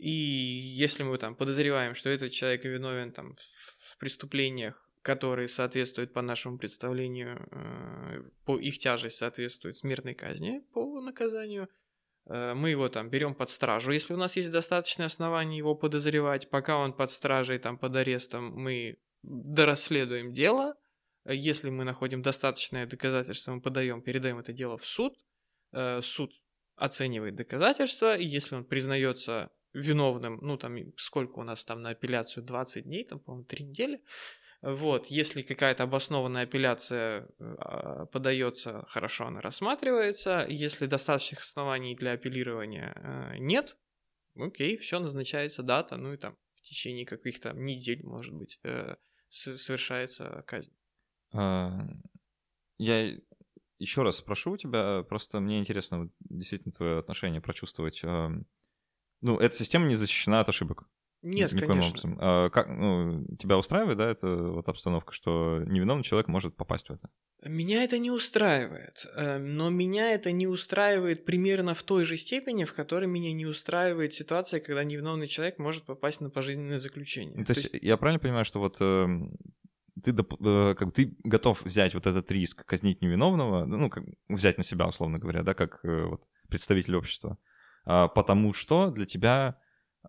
[0.00, 3.34] и если мы там подозреваем, что этот человек виновен там
[3.78, 11.00] в, преступлениях, которые соответствуют по нашему представлению, э, по их тяжесть соответствует смертной казни по
[11.00, 11.68] наказанию,
[12.26, 16.50] э, мы его там берем под стражу, если у нас есть достаточное основание его подозревать,
[16.50, 20.76] пока он под стражей, там, под арестом, мы дорасследуем дело,
[21.26, 25.14] если мы находим достаточное доказательство, мы подаем, передаем это дело в суд,
[25.72, 26.32] Э, суд
[26.76, 32.44] оценивает доказательства, и если он признается виновным, ну там сколько у нас там на апелляцию
[32.44, 34.02] 20 дней, там, по-моему, 3 недели,
[34.62, 42.92] вот, если какая-то обоснованная апелляция э, подается, хорошо она рассматривается, если достаточных оснований для апеллирования
[42.94, 43.78] э, нет,
[44.36, 48.96] окей, все, назначается дата, ну и там в течение каких-то недель, может быть, э,
[49.30, 50.72] совершается казнь.
[51.32, 51.70] А,
[52.76, 53.16] Я
[53.78, 58.02] еще раз спрошу у тебя, просто мне интересно действительно твое отношение прочувствовать.
[59.20, 60.88] Ну, эта система не защищена от ошибок.
[61.22, 61.90] Нет, никоим конечно.
[61.90, 62.18] образом.
[62.18, 66.92] А как, ну, тебя устраивает, да, эта вот обстановка, что невиновный человек может попасть в
[66.92, 67.10] это?
[67.44, 72.64] Меня это не устраивает, э, но меня это не устраивает примерно в той же степени,
[72.64, 77.36] в которой меня не устраивает ситуация, когда невиновный человек может попасть на пожизненное заключение.
[77.36, 79.36] Ну, То есть я правильно понимаю, что вот эм,
[80.02, 84.58] ты, э, как бы ты готов взять вот этот риск, казнить невиновного, ну, как взять
[84.58, 87.38] на себя, условно говоря, да, как э, вот представитель общества,
[87.84, 89.60] потому что для тебя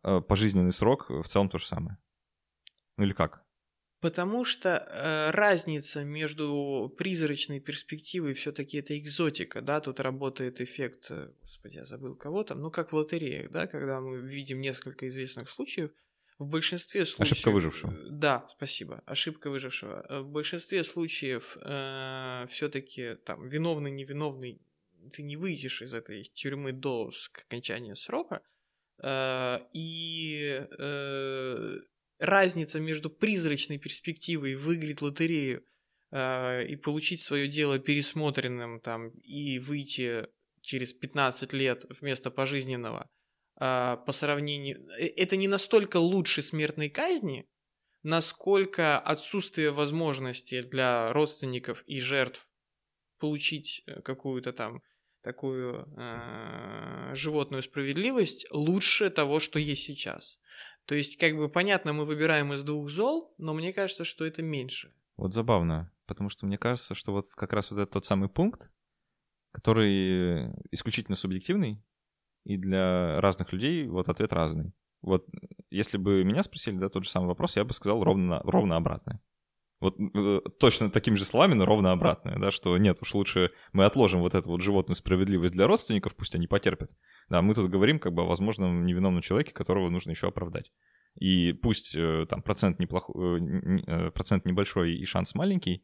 [0.04, 1.98] э, пожизненный срок в целом то же самое.
[2.98, 3.44] Ну или как?
[4.02, 11.32] Потому что э, разница между призрачной перспективой все-таки это экзотика, да, тут работает эффект, э,
[11.44, 15.52] господи, я забыл кого там, ну как в лотереях, да, когда мы видим несколько известных
[15.52, 15.92] случаев,
[16.40, 17.34] в большинстве случаев...
[17.34, 17.92] Ошибка выжившего.
[17.92, 20.04] э, Да, спасибо, ошибка выжившего.
[20.10, 21.56] Э, В большинстве случаев
[22.50, 24.64] все-таки там виновный, невиновный,
[25.12, 27.12] ты не выйдешь из этой тюрьмы до
[27.46, 28.42] окончания срока,
[29.04, 31.80] Э, и э,
[32.20, 35.66] разница между призрачной перспективой выиграть лотерею
[36.12, 40.28] э, и получить свое дело пересмотренным там и выйти
[40.62, 43.10] через 15 лет вместо пожизненного
[43.58, 44.88] по сравнению...
[44.98, 47.46] Это не настолько лучше смертной казни,
[48.02, 52.48] насколько отсутствие возможности для родственников и жертв
[53.20, 54.82] получить какую-то там
[55.22, 60.40] такую э, животную справедливость лучше того, что есть сейчас.
[60.86, 64.42] То есть, как бы понятно, мы выбираем из двух зол, но мне кажется, что это
[64.42, 64.94] меньше.
[65.18, 68.72] Вот забавно, потому что мне кажется, что вот как раз вот это тот самый пункт,
[69.52, 71.84] который исключительно субъективный,
[72.44, 74.74] и для разных людей вот ответ разный.
[75.02, 75.28] Вот
[75.70, 79.22] если бы меня спросили, да, тот же самый вопрос, я бы сказал ровно, ровно обратное.
[79.82, 83.86] Вот э, точно такими же словами, но ровно обратное, да, что нет, уж лучше мы
[83.86, 86.92] отложим вот эту вот животную справедливость для родственников, пусть они потерпят.
[87.30, 90.72] Да, мы тут говорим как бы о возможном невиновном человеке, которого нужно еще оправдать.
[91.20, 93.42] И пусть э, там процент, неплохой,
[94.12, 95.84] процент небольшой и шанс маленький,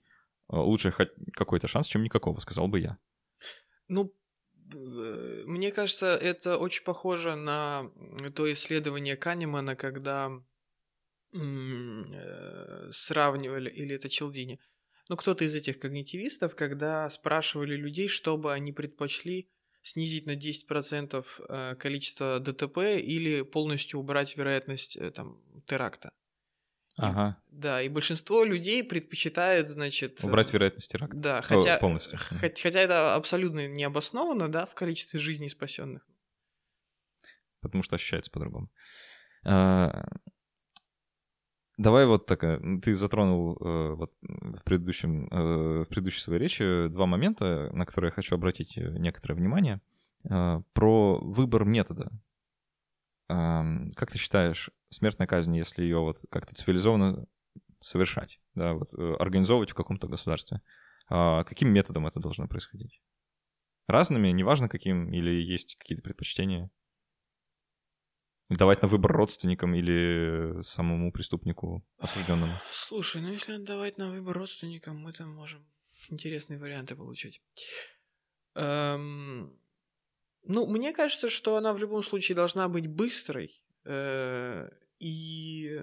[0.51, 2.97] э, лучше хоть какой-то шанс, чем никакого, сказал бы я.
[3.88, 4.13] Ну,
[4.73, 7.89] э, мне кажется, это очень похоже на
[8.36, 10.39] то исследование Канемана, когда э,
[12.92, 14.60] сравнивали, или это Челдини,
[15.10, 19.50] ну, кто-то из этих когнитивистов, когда спрашивали людей, что бы они предпочли
[19.82, 26.12] снизить на 10% э, количество ДТП или полностью убрать вероятность э, там, теракта.
[26.98, 27.42] Ага.
[27.48, 30.22] Да, и большинство людей предпочитает, значит...
[30.24, 31.16] э, Убрать вероятность теракта.
[31.16, 32.18] Да, О, хотя, полностью.
[32.18, 36.06] хот- хотя это абсолютно не обосновано, да, в количестве жизней спасенных.
[37.62, 38.70] Потому что ощущается по-другому.
[41.78, 46.88] Давай вот так, э, ты затронул э, вот в, предыдущем, э, в предыдущей своей речи
[46.88, 49.82] два момента, на которые я хочу обратить э, некоторое внимание.
[50.28, 52.12] Э, Про выбор метода.
[53.30, 57.28] Ам, Как ты считаешь, смертная казнь, если ее вот как-то цивилизованно
[57.82, 60.62] совершать, да, вот э, организовывать в каком-то государстве,
[61.10, 63.02] а каким методом это должно происходить?
[63.88, 66.70] Разными, неважно каким, или есть какие-то предпочтения?
[68.49, 72.53] Давать на выбор родственникам или самому преступнику осужденному?
[72.71, 75.65] Слушай, ну если отдавать на выбор родственникам, мы там можем
[76.10, 77.41] интересные варианты получить.
[78.55, 79.60] Эм,
[80.43, 83.63] Ну, мне кажется, что она в любом случае должна быть быстрой.
[83.86, 85.81] э, и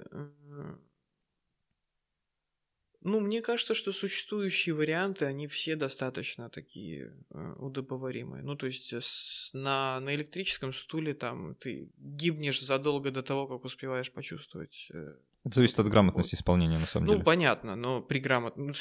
[3.05, 8.43] ну, мне кажется, что существующие варианты, они все достаточно такие э, удобоваримые.
[8.43, 13.64] Ну, то есть с, на, на электрическом стуле там ты гибнешь задолго до того, как
[13.64, 14.88] успеваешь почувствовать.
[14.90, 17.19] Э, Это зависит от грамотности исполнения, на самом ну, деле.
[17.19, 18.69] Ну, понятно, но при грамотном...
[18.69, 18.73] Ну,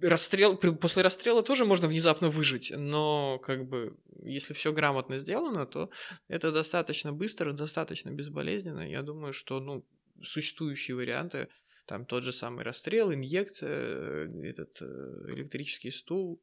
[0.00, 5.66] расстрел, при, после расстрела тоже можно внезапно выжить, но как бы если все грамотно сделано,
[5.66, 5.90] то
[6.28, 8.88] это достаточно быстро, достаточно безболезненно.
[8.88, 9.84] Я думаю, что ну,
[10.22, 11.48] существующие варианты
[11.92, 14.86] там тот же самый расстрел, инъекция, э, этот э,
[15.34, 16.42] электрический стул,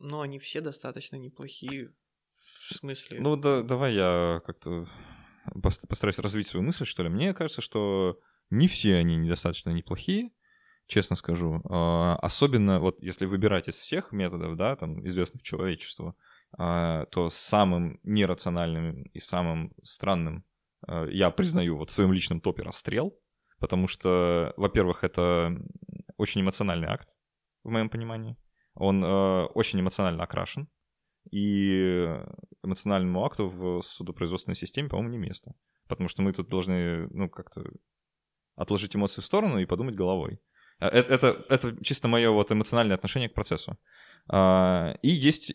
[0.00, 1.94] но они все достаточно неплохие
[2.34, 3.20] в смысле.
[3.20, 4.88] Ну да, давай я как-то
[5.62, 7.08] постараюсь развить свою мысль, что ли.
[7.08, 8.18] Мне кажется, что
[8.50, 10.32] не все они недостаточно неплохие,
[10.88, 11.62] честно скажу.
[11.70, 16.16] А, особенно вот если выбирать из всех методов, да, там, известных человечеству,
[16.58, 20.44] а, то самым нерациональным и самым странным
[20.84, 23.16] а, я признаю вот в своем личном топе расстрел
[23.58, 25.56] потому что, во-первых, это
[26.16, 27.08] очень эмоциональный акт,
[27.62, 28.36] в моем понимании.
[28.74, 30.68] Он э, очень эмоционально окрашен,
[31.30, 32.20] и
[32.62, 35.54] эмоциональному акту в судопроизводственной системе, по-моему, не место.
[35.88, 37.64] Потому что мы тут должны, ну, как-то
[38.56, 40.40] отложить эмоции в сторону и подумать головой.
[40.78, 43.78] Это, это, это чисто мое вот эмоциональное отношение к процессу.
[44.28, 45.52] А, и есть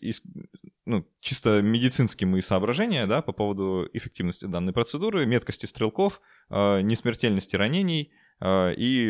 [0.90, 7.56] ну, чисто медицинские мои соображения да, по поводу эффективности данной процедуры, меткости стрелков, а, несмертельности
[7.56, 9.08] ранений а, и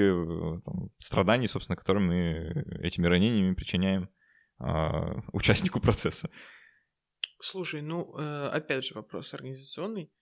[0.65, 4.09] там, страданий, собственно, которые мы этими ранениями причиняем
[5.33, 6.31] участнику процесса.
[7.41, 10.13] Слушай, ну, э, опять же, вопрос организационный.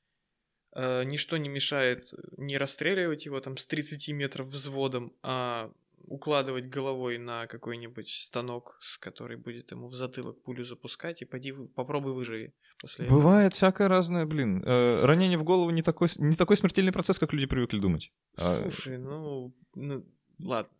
[0.77, 2.05] Э, ничто не мешает
[2.37, 5.73] не расстреливать его там с 30 метров взводом, а
[6.05, 11.53] укладывать головой на какой-нибудь станок, с который будет ему в затылок пулю запускать, и поди,
[11.53, 12.55] попробуй выживи.
[12.81, 13.57] После Бывает этого.
[13.57, 14.63] всякое разное, блин.
[14.65, 18.13] Э, ранение в голову не такой, не такой смертельный процесс, как люди привыкли думать.
[18.37, 20.07] А Слушай, ну, ну
[20.39, 20.71] ладно.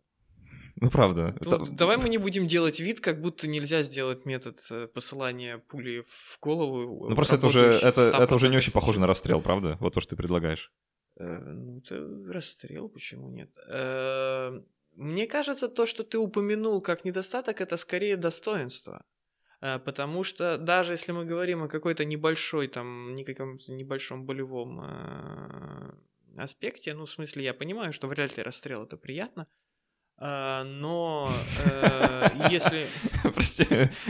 [0.81, 1.35] Ну, правда.
[1.41, 1.71] Ну, это...
[1.71, 6.39] Давай мы не будем делать вид, как будто нельзя сделать метод э, посылания пули в
[6.39, 7.09] голову.
[7.09, 9.77] Ну, просто это уже, это, это уже не очень похоже на расстрел, правда?
[9.81, 10.71] Вот то, что ты предлагаешь.
[11.17, 13.51] Э, ну, это расстрел, почему нет?
[13.67, 14.61] Э,
[14.95, 19.05] мне кажется, то, что ты упомянул как недостаток, это скорее достоинство.
[19.61, 25.91] Э, потому что даже если мы говорим о какой-то небольшой, там, никаком небольшом болевом э,
[26.37, 29.45] аспекте, ну, в смысле, я понимаю, что вряд ли расстрел это приятно,
[30.19, 31.31] э, но
[32.49, 32.87] если...
[33.33, 33.65] Прости,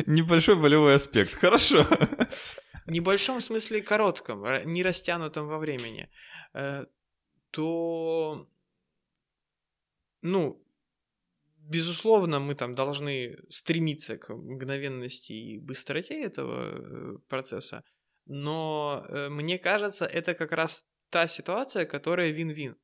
[0.05, 1.83] небольшой болевой аспект, хорошо.
[2.85, 6.09] В небольшом смысле коротком, не растянутом во времени,
[7.51, 8.47] то,
[10.23, 10.63] ну,
[11.69, 17.83] безусловно, мы там должны стремиться к мгновенности и быстроте этого э, процесса,
[18.25, 22.75] но э, мне кажется, это как раз та ситуация, которая вин-вин.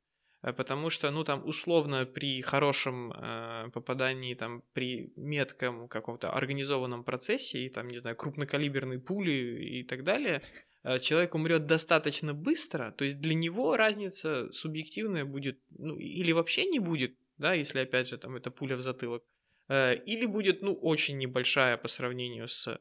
[0.46, 7.04] Э, потому что, ну, там, условно, при хорошем э, попадании, там, при метком каком-то организованном
[7.04, 10.42] процессе, и там, не знаю, крупнокалиберной пули и так далее,
[10.84, 16.66] э, человек умрет достаточно быстро, то есть для него разница субъективная будет, ну, или вообще
[16.66, 19.24] не будет, да, если, опять же, там, это пуля в затылок,
[19.70, 22.80] э, или будет, ну, очень небольшая по сравнению с...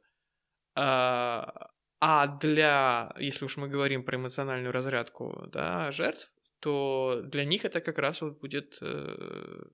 [0.77, 7.65] А, а для, если уж мы говорим про эмоциональную разрядку, да, жертв, то для них
[7.65, 9.65] это как раз вот будет э,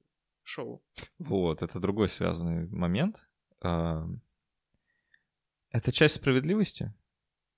[0.42, 0.82] шоу.
[1.18, 3.24] Вот, это другой связанный момент.
[3.60, 4.06] А,
[5.70, 6.92] это часть справедливости.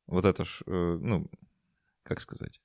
[0.07, 1.31] Вот это ж, э, ну,
[2.03, 2.61] как сказать.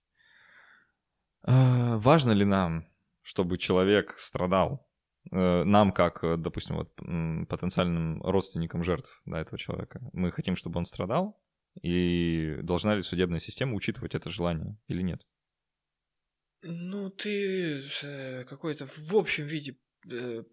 [1.43, 2.85] А, важно ли нам
[3.27, 4.87] чтобы человек страдал.
[5.33, 6.95] Э, нам, как, э, допустим, вот,
[7.49, 11.37] потенциальным родственникам жертв да, этого человека, мы хотим, чтобы он страдал,
[11.81, 15.27] и должна ли судебная система учитывать это желание или нет?
[16.61, 19.75] Ну, ты э, какой-то в общем виде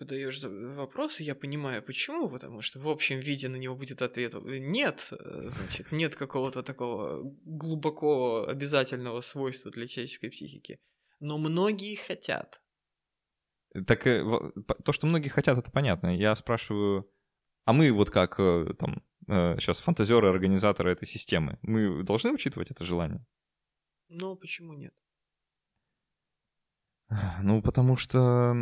[0.01, 5.13] подаешь вопросы, я понимаю, почему, потому что в общем виде на него будет ответ нет,
[5.13, 10.81] значит, нет какого-то такого глубоко обязательного свойства для человеческой психики.
[11.21, 12.64] Но многие хотят.
[13.87, 14.23] Так э,
[14.85, 16.17] то, что многие хотят, это понятно.
[16.17, 17.11] Я спрашиваю,
[17.65, 22.71] а мы вот как э, там сейчас э, фантазеры, организаторы этой системы, мы должны учитывать
[22.71, 23.25] это желание?
[24.09, 24.95] Ну, почему нет?
[27.43, 28.55] Ну, потому что...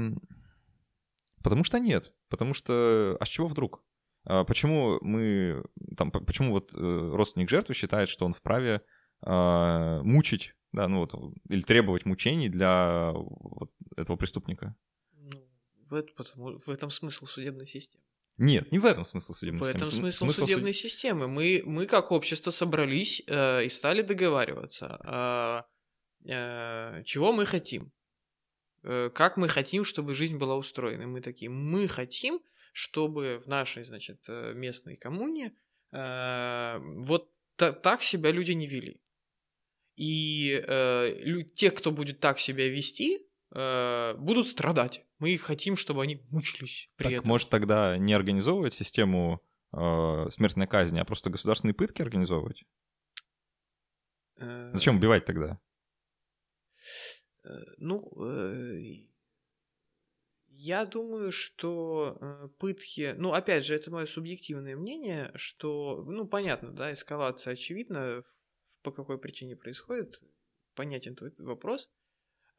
[1.43, 2.15] Потому что нет.
[2.29, 3.17] Потому что...
[3.21, 3.85] А с чего вдруг?
[4.25, 5.63] А почему мы...
[5.97, 8.83] Там, почему вот родственник жертвы считает, что он вправе
[9.27, 11.15] э, мучить, да, ну вот,
[11.49, 14.75] или требовать мучений для вот этого преступника?
[15.93, 18.03] В, это, потому, в этом смысл судебной системы.
[18.39, 19.85] Нет, не в этом смысл судебной в системы.
[19.85, 20.83] В этом смысл, смысл судебной суд...
[20.91, 21.29] системы.
[21.29, 25.67] Мы, мы как общество собрались э, и стали договариваться.
[26.25, 27.93] Э, э, чего мы хотим,
[28.85, 31.03] э, как мы хотим, чтобы жизнь была устроена.
[31.03, 32.41] И мы такие, мы хотим,
[32.73, 35.55] чтобы в нашей, значит, э, местной коммуне
[35.93, 39.03] э, вот та- так себя люди не вели.
[39.97, 45.05] И э, лю- те, кто будет так себя вести, э, будут страдать.
[45.23, 47.29] Мы хотим, чтобы они мучились при Так, этом.
[47.29, 49.41] может, тогда не организовывать систему
[49.73, 52.65] э, смертной казни, а просто государственные пытки организовывать?
[54.37, 55.61] Э, Зачем убивать тогда?
[57.45, 57.49] э,
[57.79, 59.07] Ну, э,
[60.49, 66.93] я думаю, что пытки, ну, опять же, это мое субъективное мнение, что, ну, понятно, да,
[66.93, 68.23] эскалация очевидна,
[68.83, 70.21] по какой причине происходит,
[70.75, 71.91] понятен твой вопрос.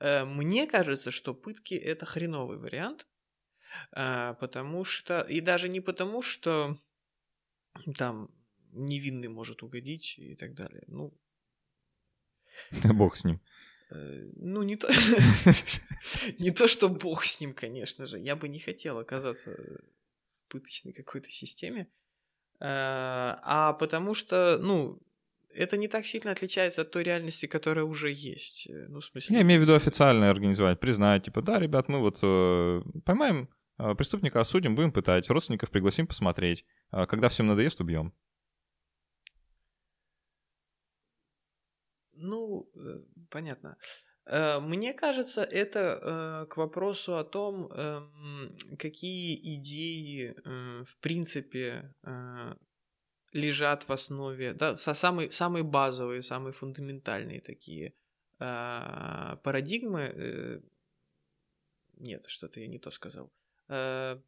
[0.04, 3.08] Э, Мне кажется, что пытки это хреновый вариант,
[3.96, 6.78] э, потому что, и даже не потому, что
[7.98, 8.30] там
[8.74, 10.84] невинный может угодить и так далее.
[10.88, 11.18] Ну,
[12.94, 13.40] Бог с ним.
[13.92, 14.90] Э, Ну, не то...
[16.40, 18.20] не то, что бог с ним, конечно же.
[18.20, 21.88] Я бы не хотел оказаться в пыточной какой-то системе.
[22.60, 25.00] Э, А потому что, ну,
[25.56, 28.68] это не так сильно отличается от той реальности, которая уже есть.
[28.70, 29.36] Э, Ну, в смысле...
[29.36, 33.96] Я имею в виду официально организовать, признать, типа, да, ребят, мы вот э, поймаем э,
[33.96, 36.66] преступника, осудим, будем пытать, родственников пригласим посмотреть.
[36.92, 38.14] А когда всем надоест, убьем.
[42.14, 43.00] Ну, э,
[43.30, 43.78] понятно.
[44.26, 51.94] Э, Мне кажется, это э, к вопросу о том, эм, какие идеи, э, в принципе,
[52.04, 52.56] э,
[53.34, 57.94] лежат в основе, да, со- самые, самые базовые, самые фундаментальные такие
[58.40, 60.02] э, парадигмы.
[60.16, 60.62] э,
[61.98, 63.32] Нет, что-то я не то сказал.
[63.70, 64.20] Э,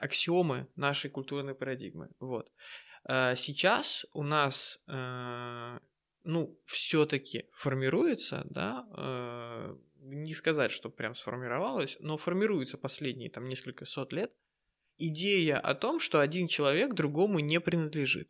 [0.00, 2.08] Аксиомы нашей культурной парадигмы.
[2.20, 2.50] Вот.
[3.08, 5.78] Э, Сейчас у нас э,
[6.24, 13.84] ну, все-таки формируется, да, э, не сказать, что прям сформировалось, но формируется последние там несколько
[13.84, 14.32] сот лет
[14.98, 18.28] идея о том, что один человек другому не принадлежит.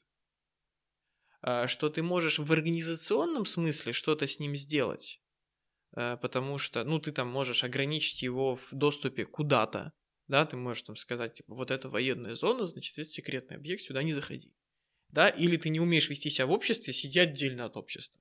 [1.42, 5.20] Э, Что ты можешь в организационном смысле что-то с ним сделать,
[5.96, 9.92] э, потому что, ну, ты там можешь ограничить его в доступе куда-то,
[10.26, 14.02] да, ты можешь там сказать, типа, вот это военная зона, значит, это секретный объект, сюда
[14.02, 14.52] не заходи
[15.10, 18.20] да, или ты не умеешь вести себя в обществе, сиди отдельно от общества.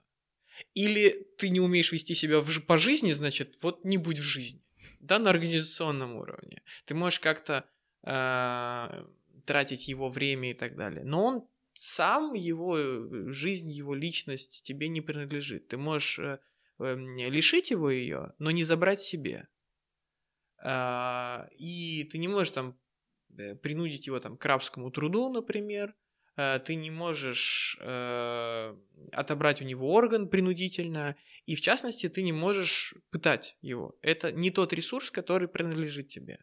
[0.74, 4.64] Или ты не умеешь вести себя в, по жизни, значит, вот не будь в жизни,
[5.00, 6.64] да, на организационном уровне.
[6.86, 7.70] Ты можешь как-то
[8.08, 9.06] э,
[9.46, 11.04] тратить его время и так далее.
[11.04, 15.68] Но он сам, его э, жизнь, его личность тебе не принадлежит.
[15.68, 16.40] Ты можешь э,
[16.80, 19.48] эм, лишить его ее, но не забрать себе.
[20.60, 22.78] А, и ты не можешь там
[23.38, 25.96] э, принудить его там к рабскому труду, например,
[26.36, 28.76] э, ты не можешь э,
[29.12, 33.96] отобрать у него орган принудительно, и в частности ты не можешь пытать его.
[34.02, 36.40] Это не тот ресурс, который принадлежит тебе.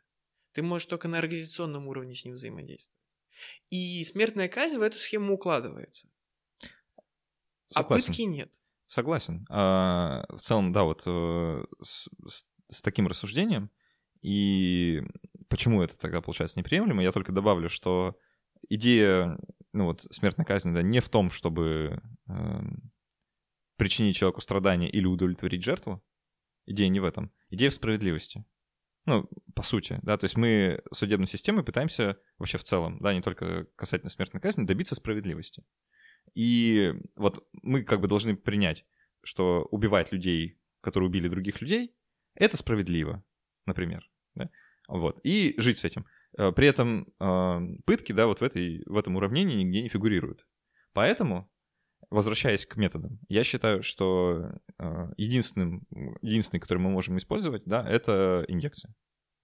[0.55, 2.97] Ты можешь только на организационном уровне с ним взаимодействовать.
[3.71, 6.09] И смертная казнь в эту схему укладывается.
[7.67, 8.05] Согласен.
[8.05, 8.53] А пытки нет.
[8.87, 9.47] Согласен.
[9.51, 12.09] А, в целом, да, вот э, с,
[12.69, 13.71] с- таким рассуждением,
[14.23, 15.03] и
[15.49, 18.17] почему это тогда получается неприемлемо, я только добавлю, что
[18.69, 19.39] идея,
[19.73, 22.93] ну вот, смертной казни, да, не в том, чтобы эм,
[23.77, 26.05] причинить человеку страдания или удовлетворить жертву.
[26.67, 27.33] Идея не в этом.
[27.51, 28.45] Идея в справедливости.
[29.07, 33.21] Ну, по сути, да, то есть мы судебной системой пытаемся вообще в целом, да, не
[33.21, 35.63] только касательно смертной казни, добиться справедливости.
[36.35, 38.87] И вот мы как бы должны принять,
[39.23, 41.95] что убивать людей, которые убили других людей,
[42.35, 43.23] это справедливо,
[43.67, 44.09] например.
[44.35, 44.51] Да?
[44.89, 45.21] Вот.
[45.23, 46.07] И жить с этим.
[46.37, 50.47] Э, При этом э, пытки, да, вот в, этой, в этом уравнении нигде не фигурируют.
[50.93, 51.51] Поэтому,
[52.11, 55.87] возвращаясь к методам, я считаю, что э, единственным,
[56.23, 58.95] единственный, который мы можем использовать, да, это инъекция.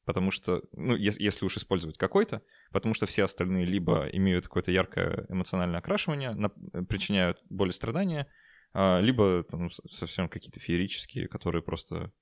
[0.05, 2.43] Потому что, ну, ес- если уж использовать какой-то,
[2.73, 8.27] потому что все остальные либо имеют какое-то яркое эмоциональное окрашивание, нап- причиняют боль и страдания,
[8.73, 12.13] а, либо там, совсем какие-то феерические, которые просто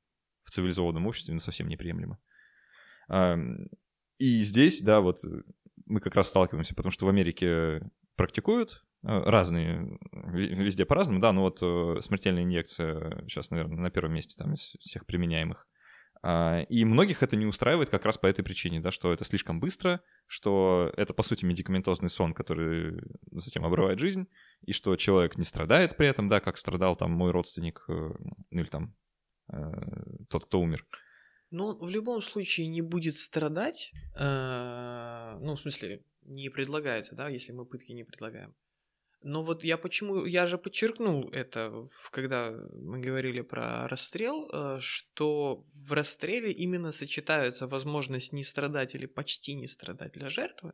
[0.42, 2.18] в цивилизованном обществе ну, совсем неприемлемы.
[4.18, 5.28] И здесь, да, вот э,
[5.86, 7.80] мы как раз сталкиваемся, потому что в Америке
[8.16, 13.90] практикуют э, разные, ви- везде по-разному, да, но вот э, смертельная инъекция сейчас, наверное, на
[13.90, 15.66] первом месте там из всех применяемых.
[16.20, 19.60] А, И многих это не устраивает как раз по этой причине, да, что это слишком
[19.60, 24.26] быстро, что это, по сути, медикаментозный сон, который затем обрывает жизнь,
[24.62, 27.92] и что человек не страдает при этом, да, как страдал там мой родственник, э,
[28.50, 28.96] ну или там
[29.52, 29.56] э,
[30.28, 30.84] тот, кто умер.
[31.52, 33.92] Он в любом случае не будет страдать.
[34.18, 38.54] э, Ну, в смысле, не предлагается, да, если мы пытки не предлагаем.
[39.22, 45.66] Но вот я почему, я же подчеркнул это, когда мы говорили про расстрел, э, что
[45.74, 50.72] в расстреле именно сочетаются возможность не страдать или почти не страдать для жертвы,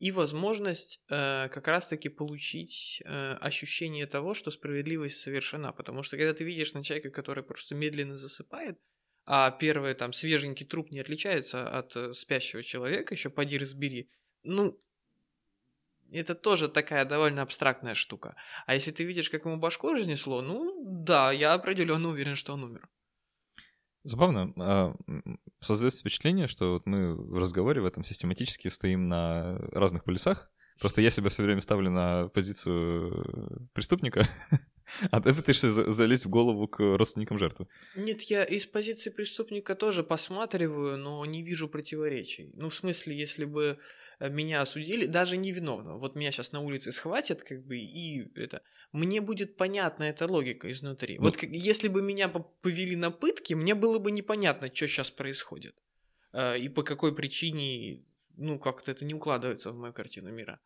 [0.00, 5.72] и возможность э, как раз-таки получить э, ощущение того, что справедливость совершена.
[5.72, 8.78] Потому что когда ты видишь на человека, который просто медленно засыпает,
[9.24, 14.08] а первый там свеженький труп не отличается от спящего человека, еще поди разбери,
[14.42, 14.80] ну,
[16.12, 18.36] это тоже такая довольно абстрактная штука.
[18.66, 22.64] А если ты видишь, как ему башку разнесло, ну да, я определенно уверен, что он
[22.64, 22.88] умер.
[24.04, 24.52] Забавно.
[24.56, 24.94] А,
[25.60, 30.50] создается впечатление, что вот мы в разговоре в этом систематически стоим на разных полюсах.
[30.80, 34.28] Просто я себя все время ставлю на позицию преступника,
[35.10, 37.66] а ты пытаешься залезть в голову к родственникам жертвы.
[37.96, 42.52] Нет, я из позиции преступника тоже посматриваю, но не вижу противоречий.
[42.54, 43.78] Ну, в смысле, если бы
[44.20, 45.98] меня осудили, даже невиновного.
[45.98, 48.62] Вот меня сейчас на улице схватят, как бы, и это...
[48.92, 51.18] Мне будет понятна эта логика изнутри.
[51.18, 55.10] Ну, вот как, если бы меня повели на пытки, мне было бы непонятно, что сейчас
[55.10, 55.76] происходит.
[56.32, 58.02] Э, и по какой причине,
[58.36, 60.58] ну, как-то это не укладывается в мою картину мира.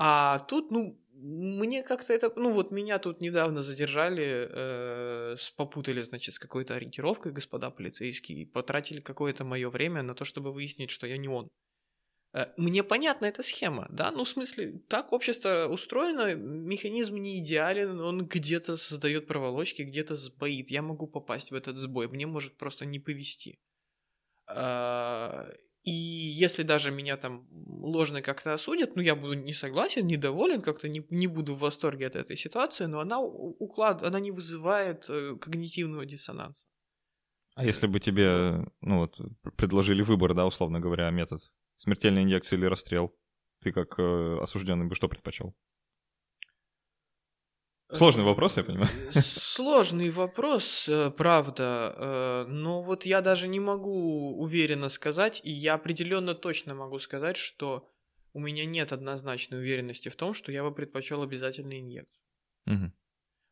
[0.00, 6.34] А тут, ну, мне как-то это, ну вот меня тут недавно задержали, э, попутали, значит,
[6.34, 11.06] с какой-то ориентировкой господа полицейские, и потратили какое-то мое время на то, чтобы выяснить, что
[11.06, 11.48] я не он.
[12.38, 18.00] Э, мне понятна эта схема, да, ну, в смысле, так общество устроено, механизм не идеален,
[18.00, 22.86] он где-то создает проволочки, где-то сбоит, я могу попасть в этот сбой, мне может просто
[22.86, 23.58] не повести.
[24.46, 25.50] А,
[25.82, 30.88] и если даже меня там ложно как-то осудят, ну, я буду не согласен, недоволен, как-то
[30.88, 35.36] не, не буду в восторге от этой ситуации, но она, уклад, она не вызывает э,
[35.40, 36.62] когнитивного диссонанса.
[37.56, 39.18] А если бы тебе, ну вот,
[39.56, 43.16] предложили выбор, да, условно говоря, метод Смертельная инъекция или расстрел?
[43.62, 45.54] Ты как э, осужденный бы что предпочел?
[47.92, 48.90] Сложный вопрос, я понимаю.
[49.12, 51.94] Сложный вопрос, э, правда.
[51.96, 57.36] Э, но вот я даже не могу уверенно сказать, и я определенно точно могу сказать,
[57.36, 57.88] что
[58.32, 62.24] у меня нет однозначной уверенности в том, что я бы предпочел обязательно инъекцию.
[62.66, 62.92] Угу.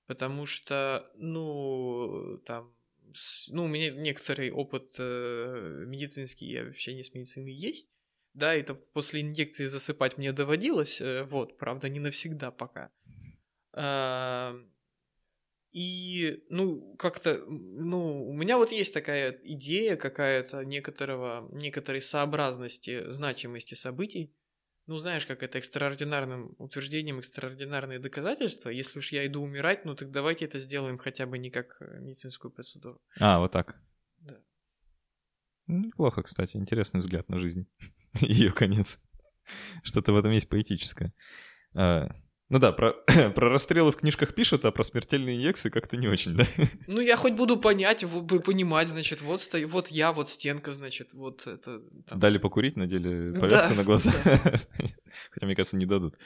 [0.09, 2.75] Потому что, ну, там,
[3.51, 7.89] ну, у меня некоторый опыт э, медицинский, общение с медициной есть
[8.37, 12.91] да, это после инъекции засыпать мне доводилось, э, вот, правда, не навсегда пока.
[15.73, 23.75] И, ну, как-то, ну, у меня вот есть такая идея какая-то некоторого, некоторой сообразности, значимости
[23.75, 24.33] событий.
[24.87, 28.71] Ну, знаешь, как это экстраординарным утверждением, экстраординарные доказательства.
[28.71, 31.99] Если уж я иду умирать, ну так давайте это сделаем хотя бы не как э,
[32.01, 32.99] медицинскую процедуру.
[33.21, 33.79] А, вот так.
[34.21, 34.41] Да.
[35.67, 37.67] Неплохо, кстати, интересный взгляд на жизнь.
[38.21, 38.99] ее конец.
[39.83, 41.13] Что-то в этом есть поэтическое.
[41.75, 42.09] А,
[42.49, 42.93] ну да, про,
[43.35, 46.45] про расстрелы в книжках пишут, а про смертельные инъекции как-то не очень, да?
[46.87, 48.05] Ну, я хоть буду понять,
[48.45, 49.59] понимать, значит, вот, сто...
[49.67, 51.81] вот я, вот стенка, значит, вот это...
[52.07, 52.19] Там...
[52.19, 54.13] Дали покурить, надели повязку да, на глаза.
[54.25, 54.61] Да.
[55.31, 56.17] Хотя, мне кажется, не дадут.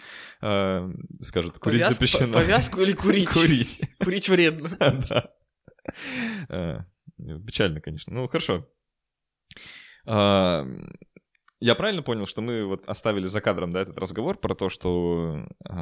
[0.43, 0.91] А,
[1.23, 1.95] скажут, курить Повяз...
[1.95, 2.33] запрещено.
[2.35, 3.29] Повязку или курить?
[3.29, 3.81] Курить.
[4.03, 4.77] Курить вредно.
[4.79, 5.35] Да.
[6.51, 6.85] А,
[7.47, 8.13] печально, конечно.
[8.13, 8.69] Ну, хорошо.
[10.07, 10.67] А,
[11.61, 15.47] я правильно понял, что мы вот оставили за кадром да, этот разговор про то, что
[15.69, 15.73] э,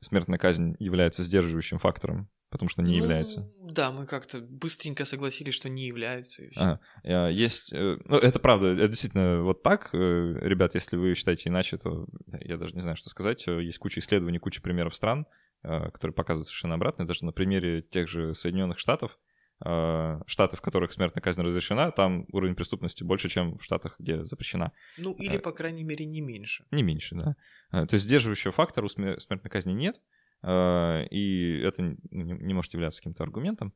[0.00, 3.52] смертная казнь является сдерживающим фактором, потому что не ну, является?
[3.60, 6.42] Да, мы как-то быстренько согласились, что не является.
[6.56, 9.90] А, есть, э, ну это правда, это действительно вот так.
[9.92, 12.06] Э, ребят, если вы считаете иначе, то
[12.40, 13.46] я даже не знаю, что сказать.
[13.46, 15.26] Есть куча исследований, куча примеров стран,
[15.62, 17.06] э, которые показывают совершенно обратное.
[17.06, 19.29] Даже на примере тех же Соединенных Штатов Э,
[19.60, 24.72] штаты, в которых смертная казнь разрешена, там уровень преступности больше, чем в штатах, где запрещена.
[24.96, 26.64] Ну, или, э, по крайней мере, не меньше.
[26.70, 27.36] Не меньше, да.
[27.72, 30.00] Э, то есть сдерживающего фактора у смертной казни нет,
[30.42, 33.74] и это не может являться каким-то аргументом.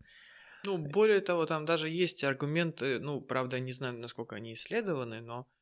[0.64, 5.47] Ну, более того, там даже есть аргументы, ну, правда, не знаю, насколько они исследованы, но
[5.47, 5.54] Э,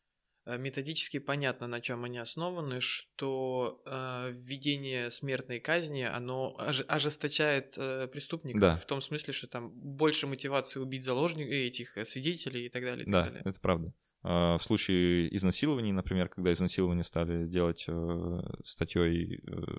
[0.47, 8.09] методически понятно, на чем они основаны, что э, введение смертной казни, оно ож- ожесточает э,
[8.09, 8.77] преступников да.
[8.77, 12.83] в том смысле, что там больше мотивации убить заложников, э, этих э, свидетелей и так
[12.83, 13.07] далее.
[13.07, 13.43] И да, далее.
[13.45, 13.95] это правда.
[14.25, 19.79] А, в случае изнасилований, например, когда изнасилование стали делать э, статьей э,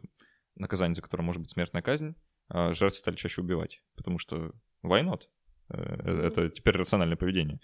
[0.55, 2.15] наказание, за которое может быть смертная казнь,
[2.53, 4.51] э, жертвы стали чаще убивать, потому что
[4.83, 5.23] why not?
[5.69, 7.59] Э, это теперь рациональное поведение.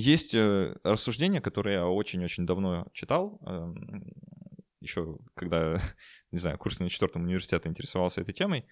[0.00, 4.04] Есть э, рассуждения, которые я очень-очень давно читал, эм,
[4.80, 5.78] еще когда,
[6.32, 8.66] не знаю, курс на четвертом университете интересовался этой темой.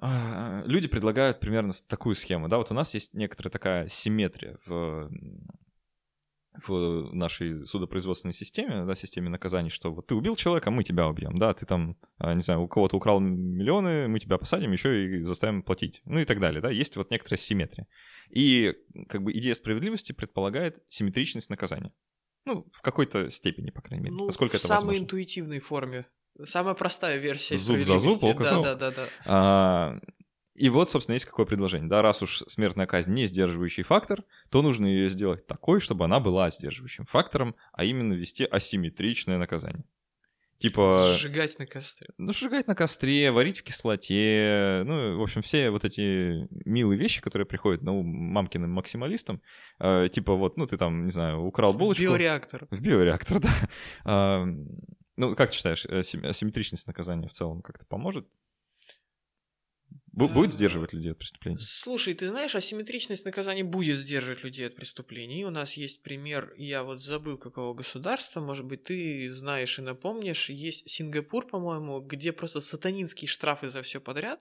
[0.00, 5.10] А, люди предлагают примерно такую схему, да, вот у нас есть некоторая такая симметрия в,
[6.66, 11.38] в нашей судопроизводственной системе, да, системе наказаний, что вот ты убил человека, мы тебя убьем,
[11.38, 15.20] да, ты там, а, не знаю, у кого-то украл миллионы, мы тебя посадим, еще и
[15.20, 17.86] заставим платить, ну и так далее, да, есть вот некоторая симметрия.
[18.30, 18.74] И
[19.08, 21.92] как бы идея справедливости предполагает симметричность наказания.
[22.44, 25.02] Ну, в какой-то степени, по крайней мере, ну, насколько в это самой возможно.
[25.02, 26.06] интуитивной форме.
[26.44, 29.08] Самая простая версия Зуб за зуб, око да, да, да, да.
[29.26, 30.00] А,
[30.58, 31.88] и вот, собственно, есть какое предложение.
[31.88, 36.20] Да, раз уж смертная казнь не сдерживающий фактор, то нужно ее сделать такой, чтобы она
[36.20, 39.84] была сдерживающим фактором, а именно ввести асимметричное наказание.
[40.58, 42.08] Типа, Сжигать на костре.
[42.18, 47.20] ну, сжигать на костре, варить в кислоте, ну, в общем, все вот эти милые вещи,
[47.20, 49.40] которые приходят на ум мамкиным максималистам,
[49.78, 52.02] э, типа вот, ну, ты там, не знаю, украл булочку.
[52.02, 52.66] Биореактор.
[52.72, 53.50] В биореактор, да.
[54.04, 54.44] А,
[55.16, 58.26] ну, как ты считаешь, э, сим- асимметричность наказания в целом как-то поможет?
[60.18, 61.58] Бу- Будет сдерживать людей от преступлений?
[61.60, 65.44] Слушай, ты знаешь, асимметричность наказания будет сдерживать людей от преступлений.
[65.44, 70.50] У нас есть пример, я вот забыл какого государства, может быть, ты знаешь и напомнишь,
[70.50, 74.40] есть Сингапур, по-моему, где просто сатанинские штрафы за все подряд.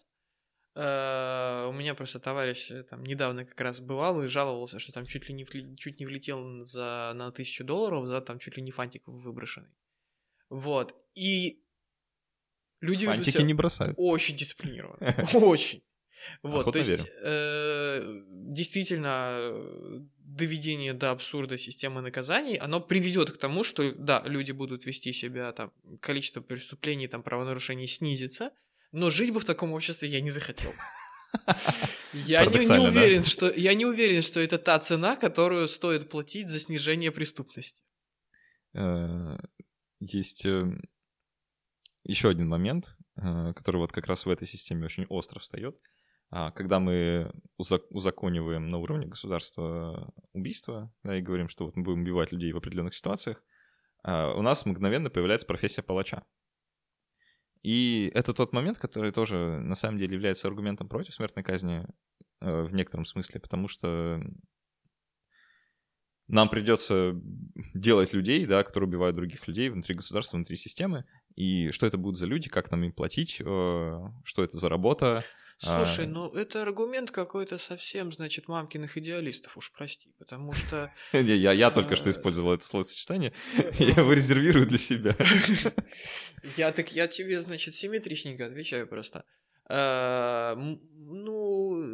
[0.76, 5.06] Э, У меня просто товарищ э, там недавно как раз бывал и жаловался, что там
[5.06, 5.46] чуть ли не,
[5.78, 9.72] чуть не влетел за, на тысячу долларов за там чуть ли не фантик выброшенный.
[10.50, 10.96] Вот.
[11.16, 11.64] И
[12.82, 13.96] люди Фантики не бросают.
[13.98, 15.28] очень дисциплинированно.
[15.34, 15.84] Очень.
[16.42, 19.54] Вот, то есть, э, действительно,
[20.18, 25.52] доведение до абсурда системы наказаний, оно приведет к тому, что, да, люди будут вести себя,
[25.54, 25.72] там,
[26.02, 28.52] количество преступлений, там, правонарушений снизится,
[28.92, 30.74] но жить бы в таком обществе я не захотел.
[32.14, 33.00] Я не, не Парадоксально, да?
[33.00, 37.84] уверен, что я не уверен, что это та цена, которую стоит платить за снижение преступности.
[38.74, 39.38] Э,
[40.00, 40.46] Есть
[42.08, 45.80] еще один момент, э, который вот как раз в этой системе очень остро встает.
[46.30, 51.84] А, Когда мы узак- узакониваем на уровне государства убийство, да, и говорим, что вот мы
[51.84, 53.43] будем убивать людей в определенных ситуациях,
[54.03, 56.24] а, у нас мгновенно появляется профессия палача.
[57.64, 61.86] И это тот момент, который тоже на самом деле является аргументом против смертной казни
[62.39, 64.22] э, в некотором смысле, потому что
[66.28, 67.14] нам придется
[67.74, 71.05] делать людей, да, которые убивают других людей внутри государства, внутри системы,
[71.38, 75.24] и что это будут за люди, как нам им платить, э, что это за работа.
[75.60, 76.08] Слушай, А.
[76.08, 80.92] ну это аргумент какой-то совсем, значит, мамкиных идеалистов, уж прости, потому что...
[81.14, 83.34] Не, Я, я только что Э, использовал это словосочетание,
[83.80, 85.16] я его резервирую для себя.
[86.58, 89.24] Я так, я тебе, значит, симметричненько отвечаю просто.
[89.70, 91.37] Э, Ну,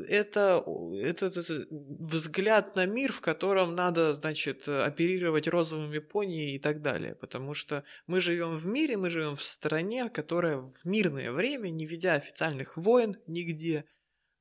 [0.08, 0.64] это,
[0.96, 7.16] это, это взгляд на мир, в котором надо, значит, оперировать розовыми пони и так далее.
[7.16, 11.86] Потому что мы живем в мире, мы живем в стране, которая в мирное время, не
[11.86, 13.86] ведя официальных войн нигде,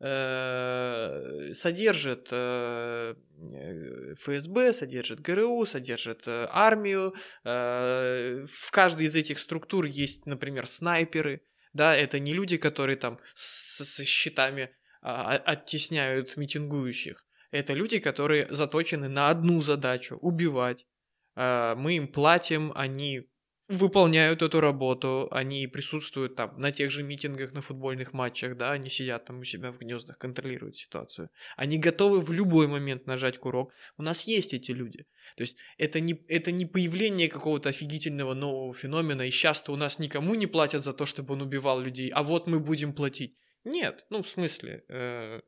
[0.01, 3.15] э, содержит э,
[3.53, 7.15] э, ФСБ, содержит ГРУ, содержит э, армию.
[7.45, 11.43] э, В каждой из этих структур есть, например, снайперы.
[11.73, 14.71] Да, это не люди, которые там с- со щитами
[15.03, 17.27] оттесняют митингующих.
[17.51, 20.87] Это люди, которые заточены на одну задачу– убивать.
[21.35, 23.29] А, Мы им платим, они
[23.69, 28.91] выполняют эту работу, они присутствуют там на тех же митингах, на футбольных матчах, да, они
[28.91, 31.31] сидят там у себя в гнездах, контролируют ситуацию.
[31.57, 33.73] Они готовы в любой момент нажать курок.
[33.97, 35.07] У нас есть эти люди.
[35.37, 39.99] То есть это не, это не появление какого-то офигительного нового феномена, и сейчас-то у нас
[39.99, 43.37] никому не платят за то, чтобы он убивал людей, а вот мы будем платить.
[43.65, 45.41] Нет, ну в смысле, э,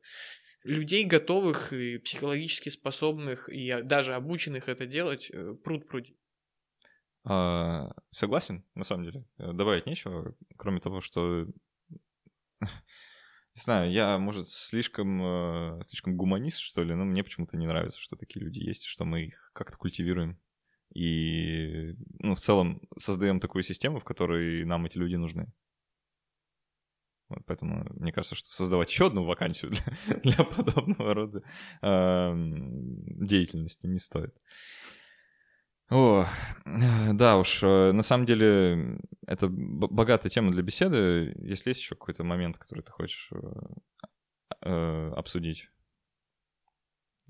[0.63, 6.17] людей готовых и психологически способных, и даже обученных это делать, э, пруд пруди.
[7.27, 9.25] А, Согласен, на самом деле.
[9.37, 11.47] Э, Добавить нечего, кроме того, что...
[12.61, 18.17] Не знаю, я, может, слишком, слишком гуманист, что ли, но мне почему-то не нравится, что
[18.17, 20.37] такие люди есть, что мы их как-то культивируем.
[20.93, 25.53] И, ну, в целом, создаем такую систему, в которой нам эти люди нужны.
[27.45, 31.43] Поэтому мне кажется, что создавать еще одну вакансию для, для подобного рода
[31.81, 34.35] эм, деятельности не стоит.
[35.89, 36.25] О,
[36.65, 41.35] э, да уж, э, на самом деле это богатая тема для беседы.
[41.37, 43.37] Если есть еще какой-то момент, который ты хочешь э,
[44.61, 45.69] э, обсудить?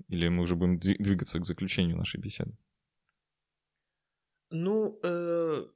[0.08, 2.56] Или мы уже будем дви- двигаться к заключению нашей беседы?
[4.50, 5.66] Ну, э,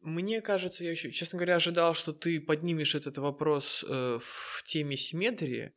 [0.00, 4.96] мне кажется, я еще, честно говоря, ожидал, что ты поднимешь этот вопрос э, в теме
[4.96, 5.72] симметрии.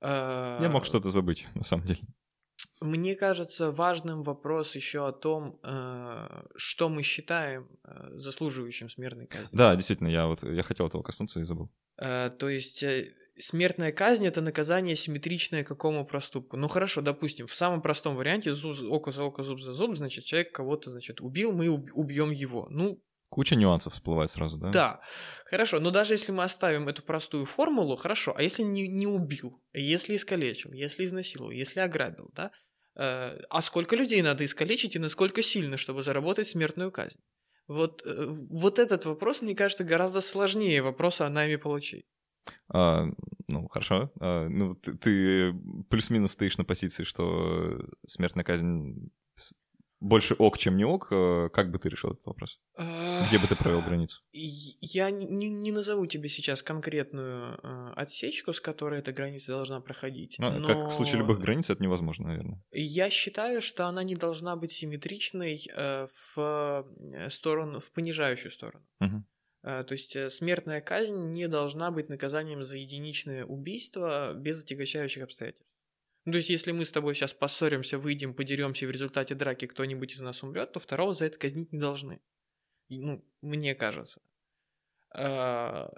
[0.00, 2.00] Э, Я мог что-то забыть, на самом деле.
[2.80, 9.56] Мне кажется важным вопрос еще о том, э, что мы считаем э, заслуживающим смертной казни.
[9.56, 11.70] Да, действительно, я вот я хотел этого коснуться и забыл.
[11.98, 16.56] Э, то есть э, смертная казнь это наказание симметричное какому проступку?
[16.56, 20.24] Ну хорошо, допустим, в самом простом варианте зуб, око за око, зуб за зуб, значит,
[20.24, 22.66] человек кого-то, значит, убил, мы убьем его.
[22.70, 23.00] Ну,
[23.32, 24.70] Куча нюансов всплывает сразу, да?
[24.70, 25.00] Да,
[25.46, 29.58] хорошо, но даже если мы оставим эту простую формулу, хорошо, а если не, не убил,
[29.72, 32.50] если искалечил, если изнасиловал, если ограбил, да,
[32.94, 37.20] э, а сколько людей надо искалечить и насколько сильно, чтобы заработать смертную казнь?
[37.68, 42.04] Вот, э, вот этот вопрос, мне кажется, гораздо сложнее вопроса о найме палачей.
[42.68, 43.06] А,
[43.48, 44.12] ну, хорошо.
[44.20, 45.54] А, ну, ты, ты
[45.88, 49.10] плюс-минус стоишь на позиции, что смертная казнь
[50.02, 52.60] больше ок, чем не ок, э, как бы ты решил этот вопрос?
[53.28, 54.20] Где бы ты провел границу?
[54.32, 60.36] Я не, не назову тебе сейчас конкретную э, отсечку, с которой эта граница должна проходить.
[60.38, 60.68] Ну, но...
[60.68, 62.62] Как в случае любых границ, это невозможно, наверное.
[62.72, 66.86] Я считаю, что она не должна быть симметричной э, в
[67.30, 68.84] сторону, в понижающую сторону.
[69.00, 69.24] Угу.
[69.62, 75.71] То есть смертная казнь не должна быть наказанием за единичное убийство без отягощающих обстоятельств.
[76.24, 80.12] Ну, то есть, если мы с тобой сейчас поссоримся, выйдем, подеремся, в результате драки кто-нибудь
[80.12, 82.20] из нас умрет, то второго за это казнить не должны.
[82.88, 84.22] Ну, мне кажется.
[85.14, 85.90] А,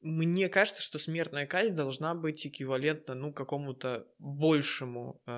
[0.00, 5.30] мне кажется, что смертная казнь должна быть эквивалентна, ну, какому-то большему э,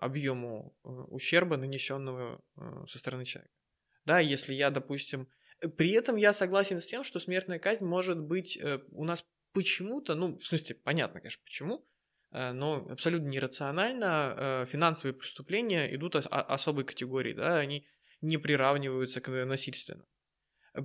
[0.00, 3.52] объему э, ущерба, нанесенного э, со стороны человека.
[4.04, 5.28] Да, если я, допустим...
[5.76, 10.14] При этом я согласен с тем, что смертная казнь может быть э, у нас почему-то,
[10.14, 11.86] ну, в смысле, понятно, конечно, почему,
[12.32, 17.86] но абсолютно нерационально э, финансовые преступления идут особой категории, да, они
[18.22, 20.06] не приравниваются к насильственным.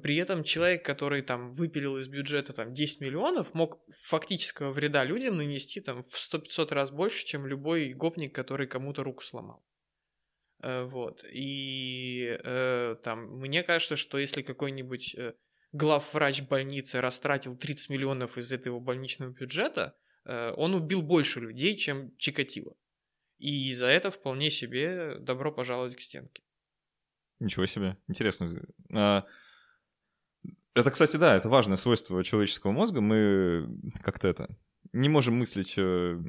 [0.02, 5.38] При этом человек, который там выпилил из бюджета там 10 миллионов, мог фактического вреда людям
[5.38, 9.64] нанести там в 100-500 раз больше, чем любой гопник, который кому-то руку сломал.
[10.62, 11.24] Э, вот.
[11.32, 12.38] И
[13.04, 15.16] там мне кажется, что если какой-нибудь
[15.72, 22.16] главврач больницы растратил 30 миллионов из этого больничного бюджета, Э, он убил больше людей, чем
[22.18, 22.76] Чикатило.
[23.40, 26.44] И за это вполне себе добро пожаловать к стенке.
[27.40, 28.66] Ничего себе, интересно.
[28.92, 29.26] А,
[30.74, 33.00] это, кстати, да, это важное свойство человеческого мозга.
[33.00, 33.68] Мы
[34.02, 34.50] как-то это
[34.92, 36.20] не можем мыслить, э,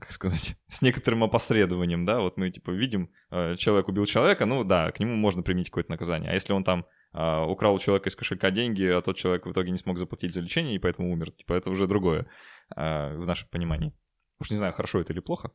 [0.00, 4.64] как сказать, с некоторым опосредованием, да, вот мы типа видим, э, человек убил человека, ну
[4.64, 6.30] да, к нему можно применить какое-то наказание.
[6.30, 9.52] А если он там а, украл у человека из кошелька деньги, а тот человек в
[9.52, 11.32] итоге не смог заплатить за лечение и поэтому умер.
[11.32, 12.26] Типа это уже другое
[12.74, 13.94] а, в нашем понимании.
[14.40, 15.52] Уж не знаю, хорошо это или плохо.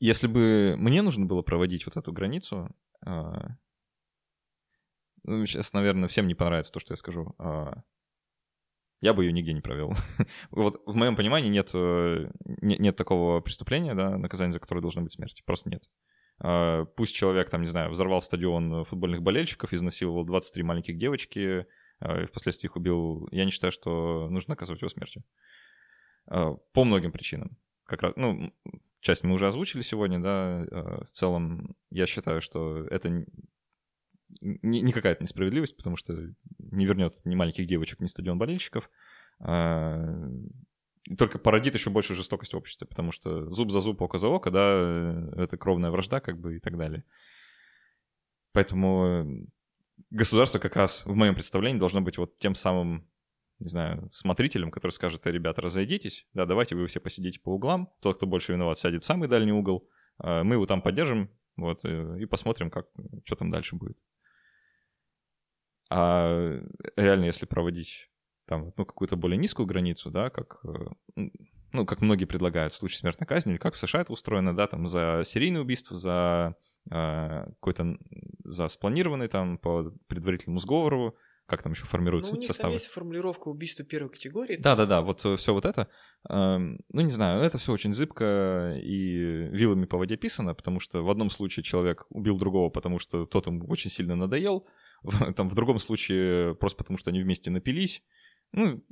[0.00, 2.74] Если бы мне нужно было проводить вот эту границу,
[3.06, 3.56] а,
[5.22, 7.34] ну, сейчас, наверное, всем не понравится то, что я скажу.
[9.00, 9.92] Я бы ее нигде не провел.
[10.50, 12.30] вот в моем понимании нет, э,
[12.62, 15.42] нет, нет такого преступления, да, наказания за которое должна быть смерть.
[15.44, 15.82] Просто нет.
[16.38, 21.66] А, пусть человек, там, не знаю, взорвал стадион футбольных болельщиков, изнасиловал 23 маленьких девочки,
[22.00, 23.28] а, и впоследствии их убил.
[23.30, 25.22] Я не считаю, что нужно наказывать его смертью.
[26.26, 27.56] А, по многим причинам.
[27.84, 28.52] Как раз, ну,
[29.00, 30.64] часть мы уже озвучили сегодня, да.
[30.70, 33.26] В целом, я считаю, что это
[34.40, 36.14] не, не какая-то несправедливость, потому что
[36.58, 38.90] не вернет ни маленьких девочек, ни стадион болельщиков
[41.18, 44.50] только породит еще больше жестокость в обществе, потому что зуб за зуб, око за око,
[44.50, 47.04] да, э, это кровная вражда, как бы, и так далее.
[48.52, 49.24] Поэтому э,
[50.10, 53.06] государство как раз, в моем представлении, должно быть вот тем самым,
[53.58, 58.16] не знаю, смотрителем, который скажет, ребята, разойдитесь, да, давайте вы все посидите по углам, тот,
[58.16, 62.16] кто больше виноват, сядет в самый дальний угол, а мы его там поддержим, вот, э,
[62.18, 62.86] и посмотрим, как,
[63.24, 63.98] что там дальше будет.
[65.90, 66.60] А
[66.96, 68.08] реально, если проводить
[68.46, 71.22] там, ну, какую-то более низкую границу, да, как, э,
[71.72, 74.66] ну, как многие предлагают в случае смертной казни, или как в США это устроено, да,
[74.66, 76.56] там, за серийное убийство, за
[76.90, 77.96] э, какой-то,
[78.44, 81.16] за спланированный там по предварительному сговору,
[81.46, 82.72] как там еще формируются ну, эти составы?
[82.72, 84.56] Там есть формулировка убийства первой категории.
[84.56, 85.88] Да-да-да, вот э, все вот это.
[86.28, 91.02] Эм, ну, не знаю, это все очень зыбко и вилами по воде писано, потому что
[91.02, 94.66] в одном случае человек убил другого, потому что тот ему очень сильно надоел,
[95.36, 98.02] там в другом случае просто потому что они вместе напились,
[98.52, 98.84] ну,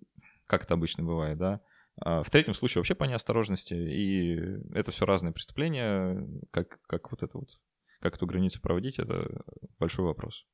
[0.46, 1.60] как это обычно бывает, да.
[2.00, 4.36] А в третьем случае вообще по неосторожности, и
[4.74, 7.58] это все разные преступления, как, как вот это вот,
[8.00, 9.44] как эту границу проводить, это
[9.78, 10.46] большой вопрос.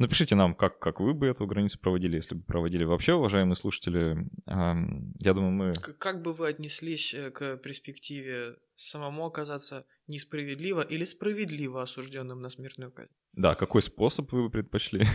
[0.00, 4.16] Напишите нам, как, как вы бы эту границу проводили, если бы проводили вообще, уважаемые слушатели.
[4.46, 5.74] Я думаю, мы...
[5.74, 12.92] Как бы вы отнеслись э, к перспективе самому оказаться несправедливо или справедливо осужденным на смертную
[12.92, 13.12] казнь?
[13.34, 15.04] Да, какой способ вы бы предпочли?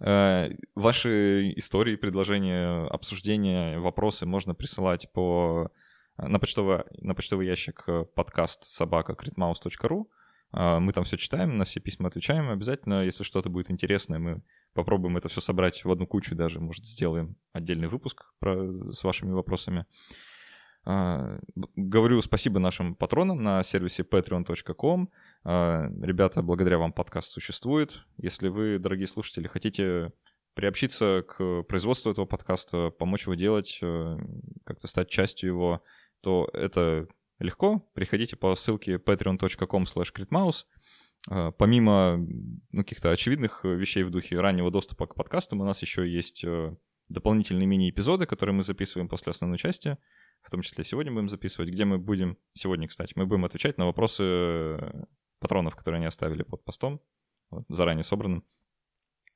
[0.00, 5.70] Э, ваши истории, предложения, обсуждения, вопросы можно присылать по
[6.18, 10.10] на почтовый, на почтовый ящик э, подкаст собака критмаус.ру.
[10.52, 12.50] Э, мы там все читаем, на все письма отвечаем.
[12.50, 14.42] Обязательно, если что-то будет интересное, мы
[14.74, 19.32] попробуем это все собрать в одну кучу, даже, может, сделаем отдельный выпуск про, с вашими
[19.32, 19.86] вопросами.
[20.84, 21.38] А,
[21.76, 25.10] говорю спасибо нашим патронам на сервисе patreon.com.
[25.44, 28.00] А, ребята, благодаря вам подкаст существует.
[28.16, 30.12] Если вы, дорогие слушатели, хотите
[30.54, 34.18] приобщиться к производству этого подкаста, помочь его делать, э,
[34.64, 35.82] как-то стать частью его,
[36.20, 37.08] то это
[37.42, 37.80] легко.
[37.94, 40.64] Приходите по ссылке patreon.com slash
[41.28, 46.08] а, Помимо ну, каких-то очевидных вещей в духе раннего доступа к подкастам, у нас еще
[46.08, 46.76] есть э,
[47.08, 49.98] дополнительные мини-эпизоды, которые мы записываем после основной части—
[50.42, 53.86] в том числе сегодня будем записывать, где мы будем, сегодня, кстати, мы будем отвечать на
[53.86, 55.04] вопросы э,
[55.38, 57.00] патронов, которые они оставили под постом,
[57.50, 58.44] вот, заранее собранным.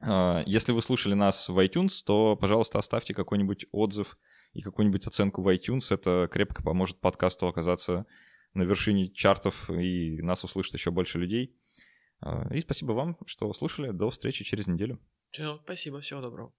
[0.00, 4.18] А, если вы слушали нас в iTunes, то, пожалуйста, оставьте какой-нибудь отзыв
[4.56, 5.92] и какую-нибудь оценку в iTunes.
[5.94, 8.06] Это крепко поможет подкасту оказаться
[8.54, 11.54] на вершине чартов и нас услышит еще больше людей.
[12.20, 13.90] А, и спасибо вам, что слушали.
[13.90, 14.98] До встречи через неделю.
[15.30, 16.54] Все, спасибо, всего доброго.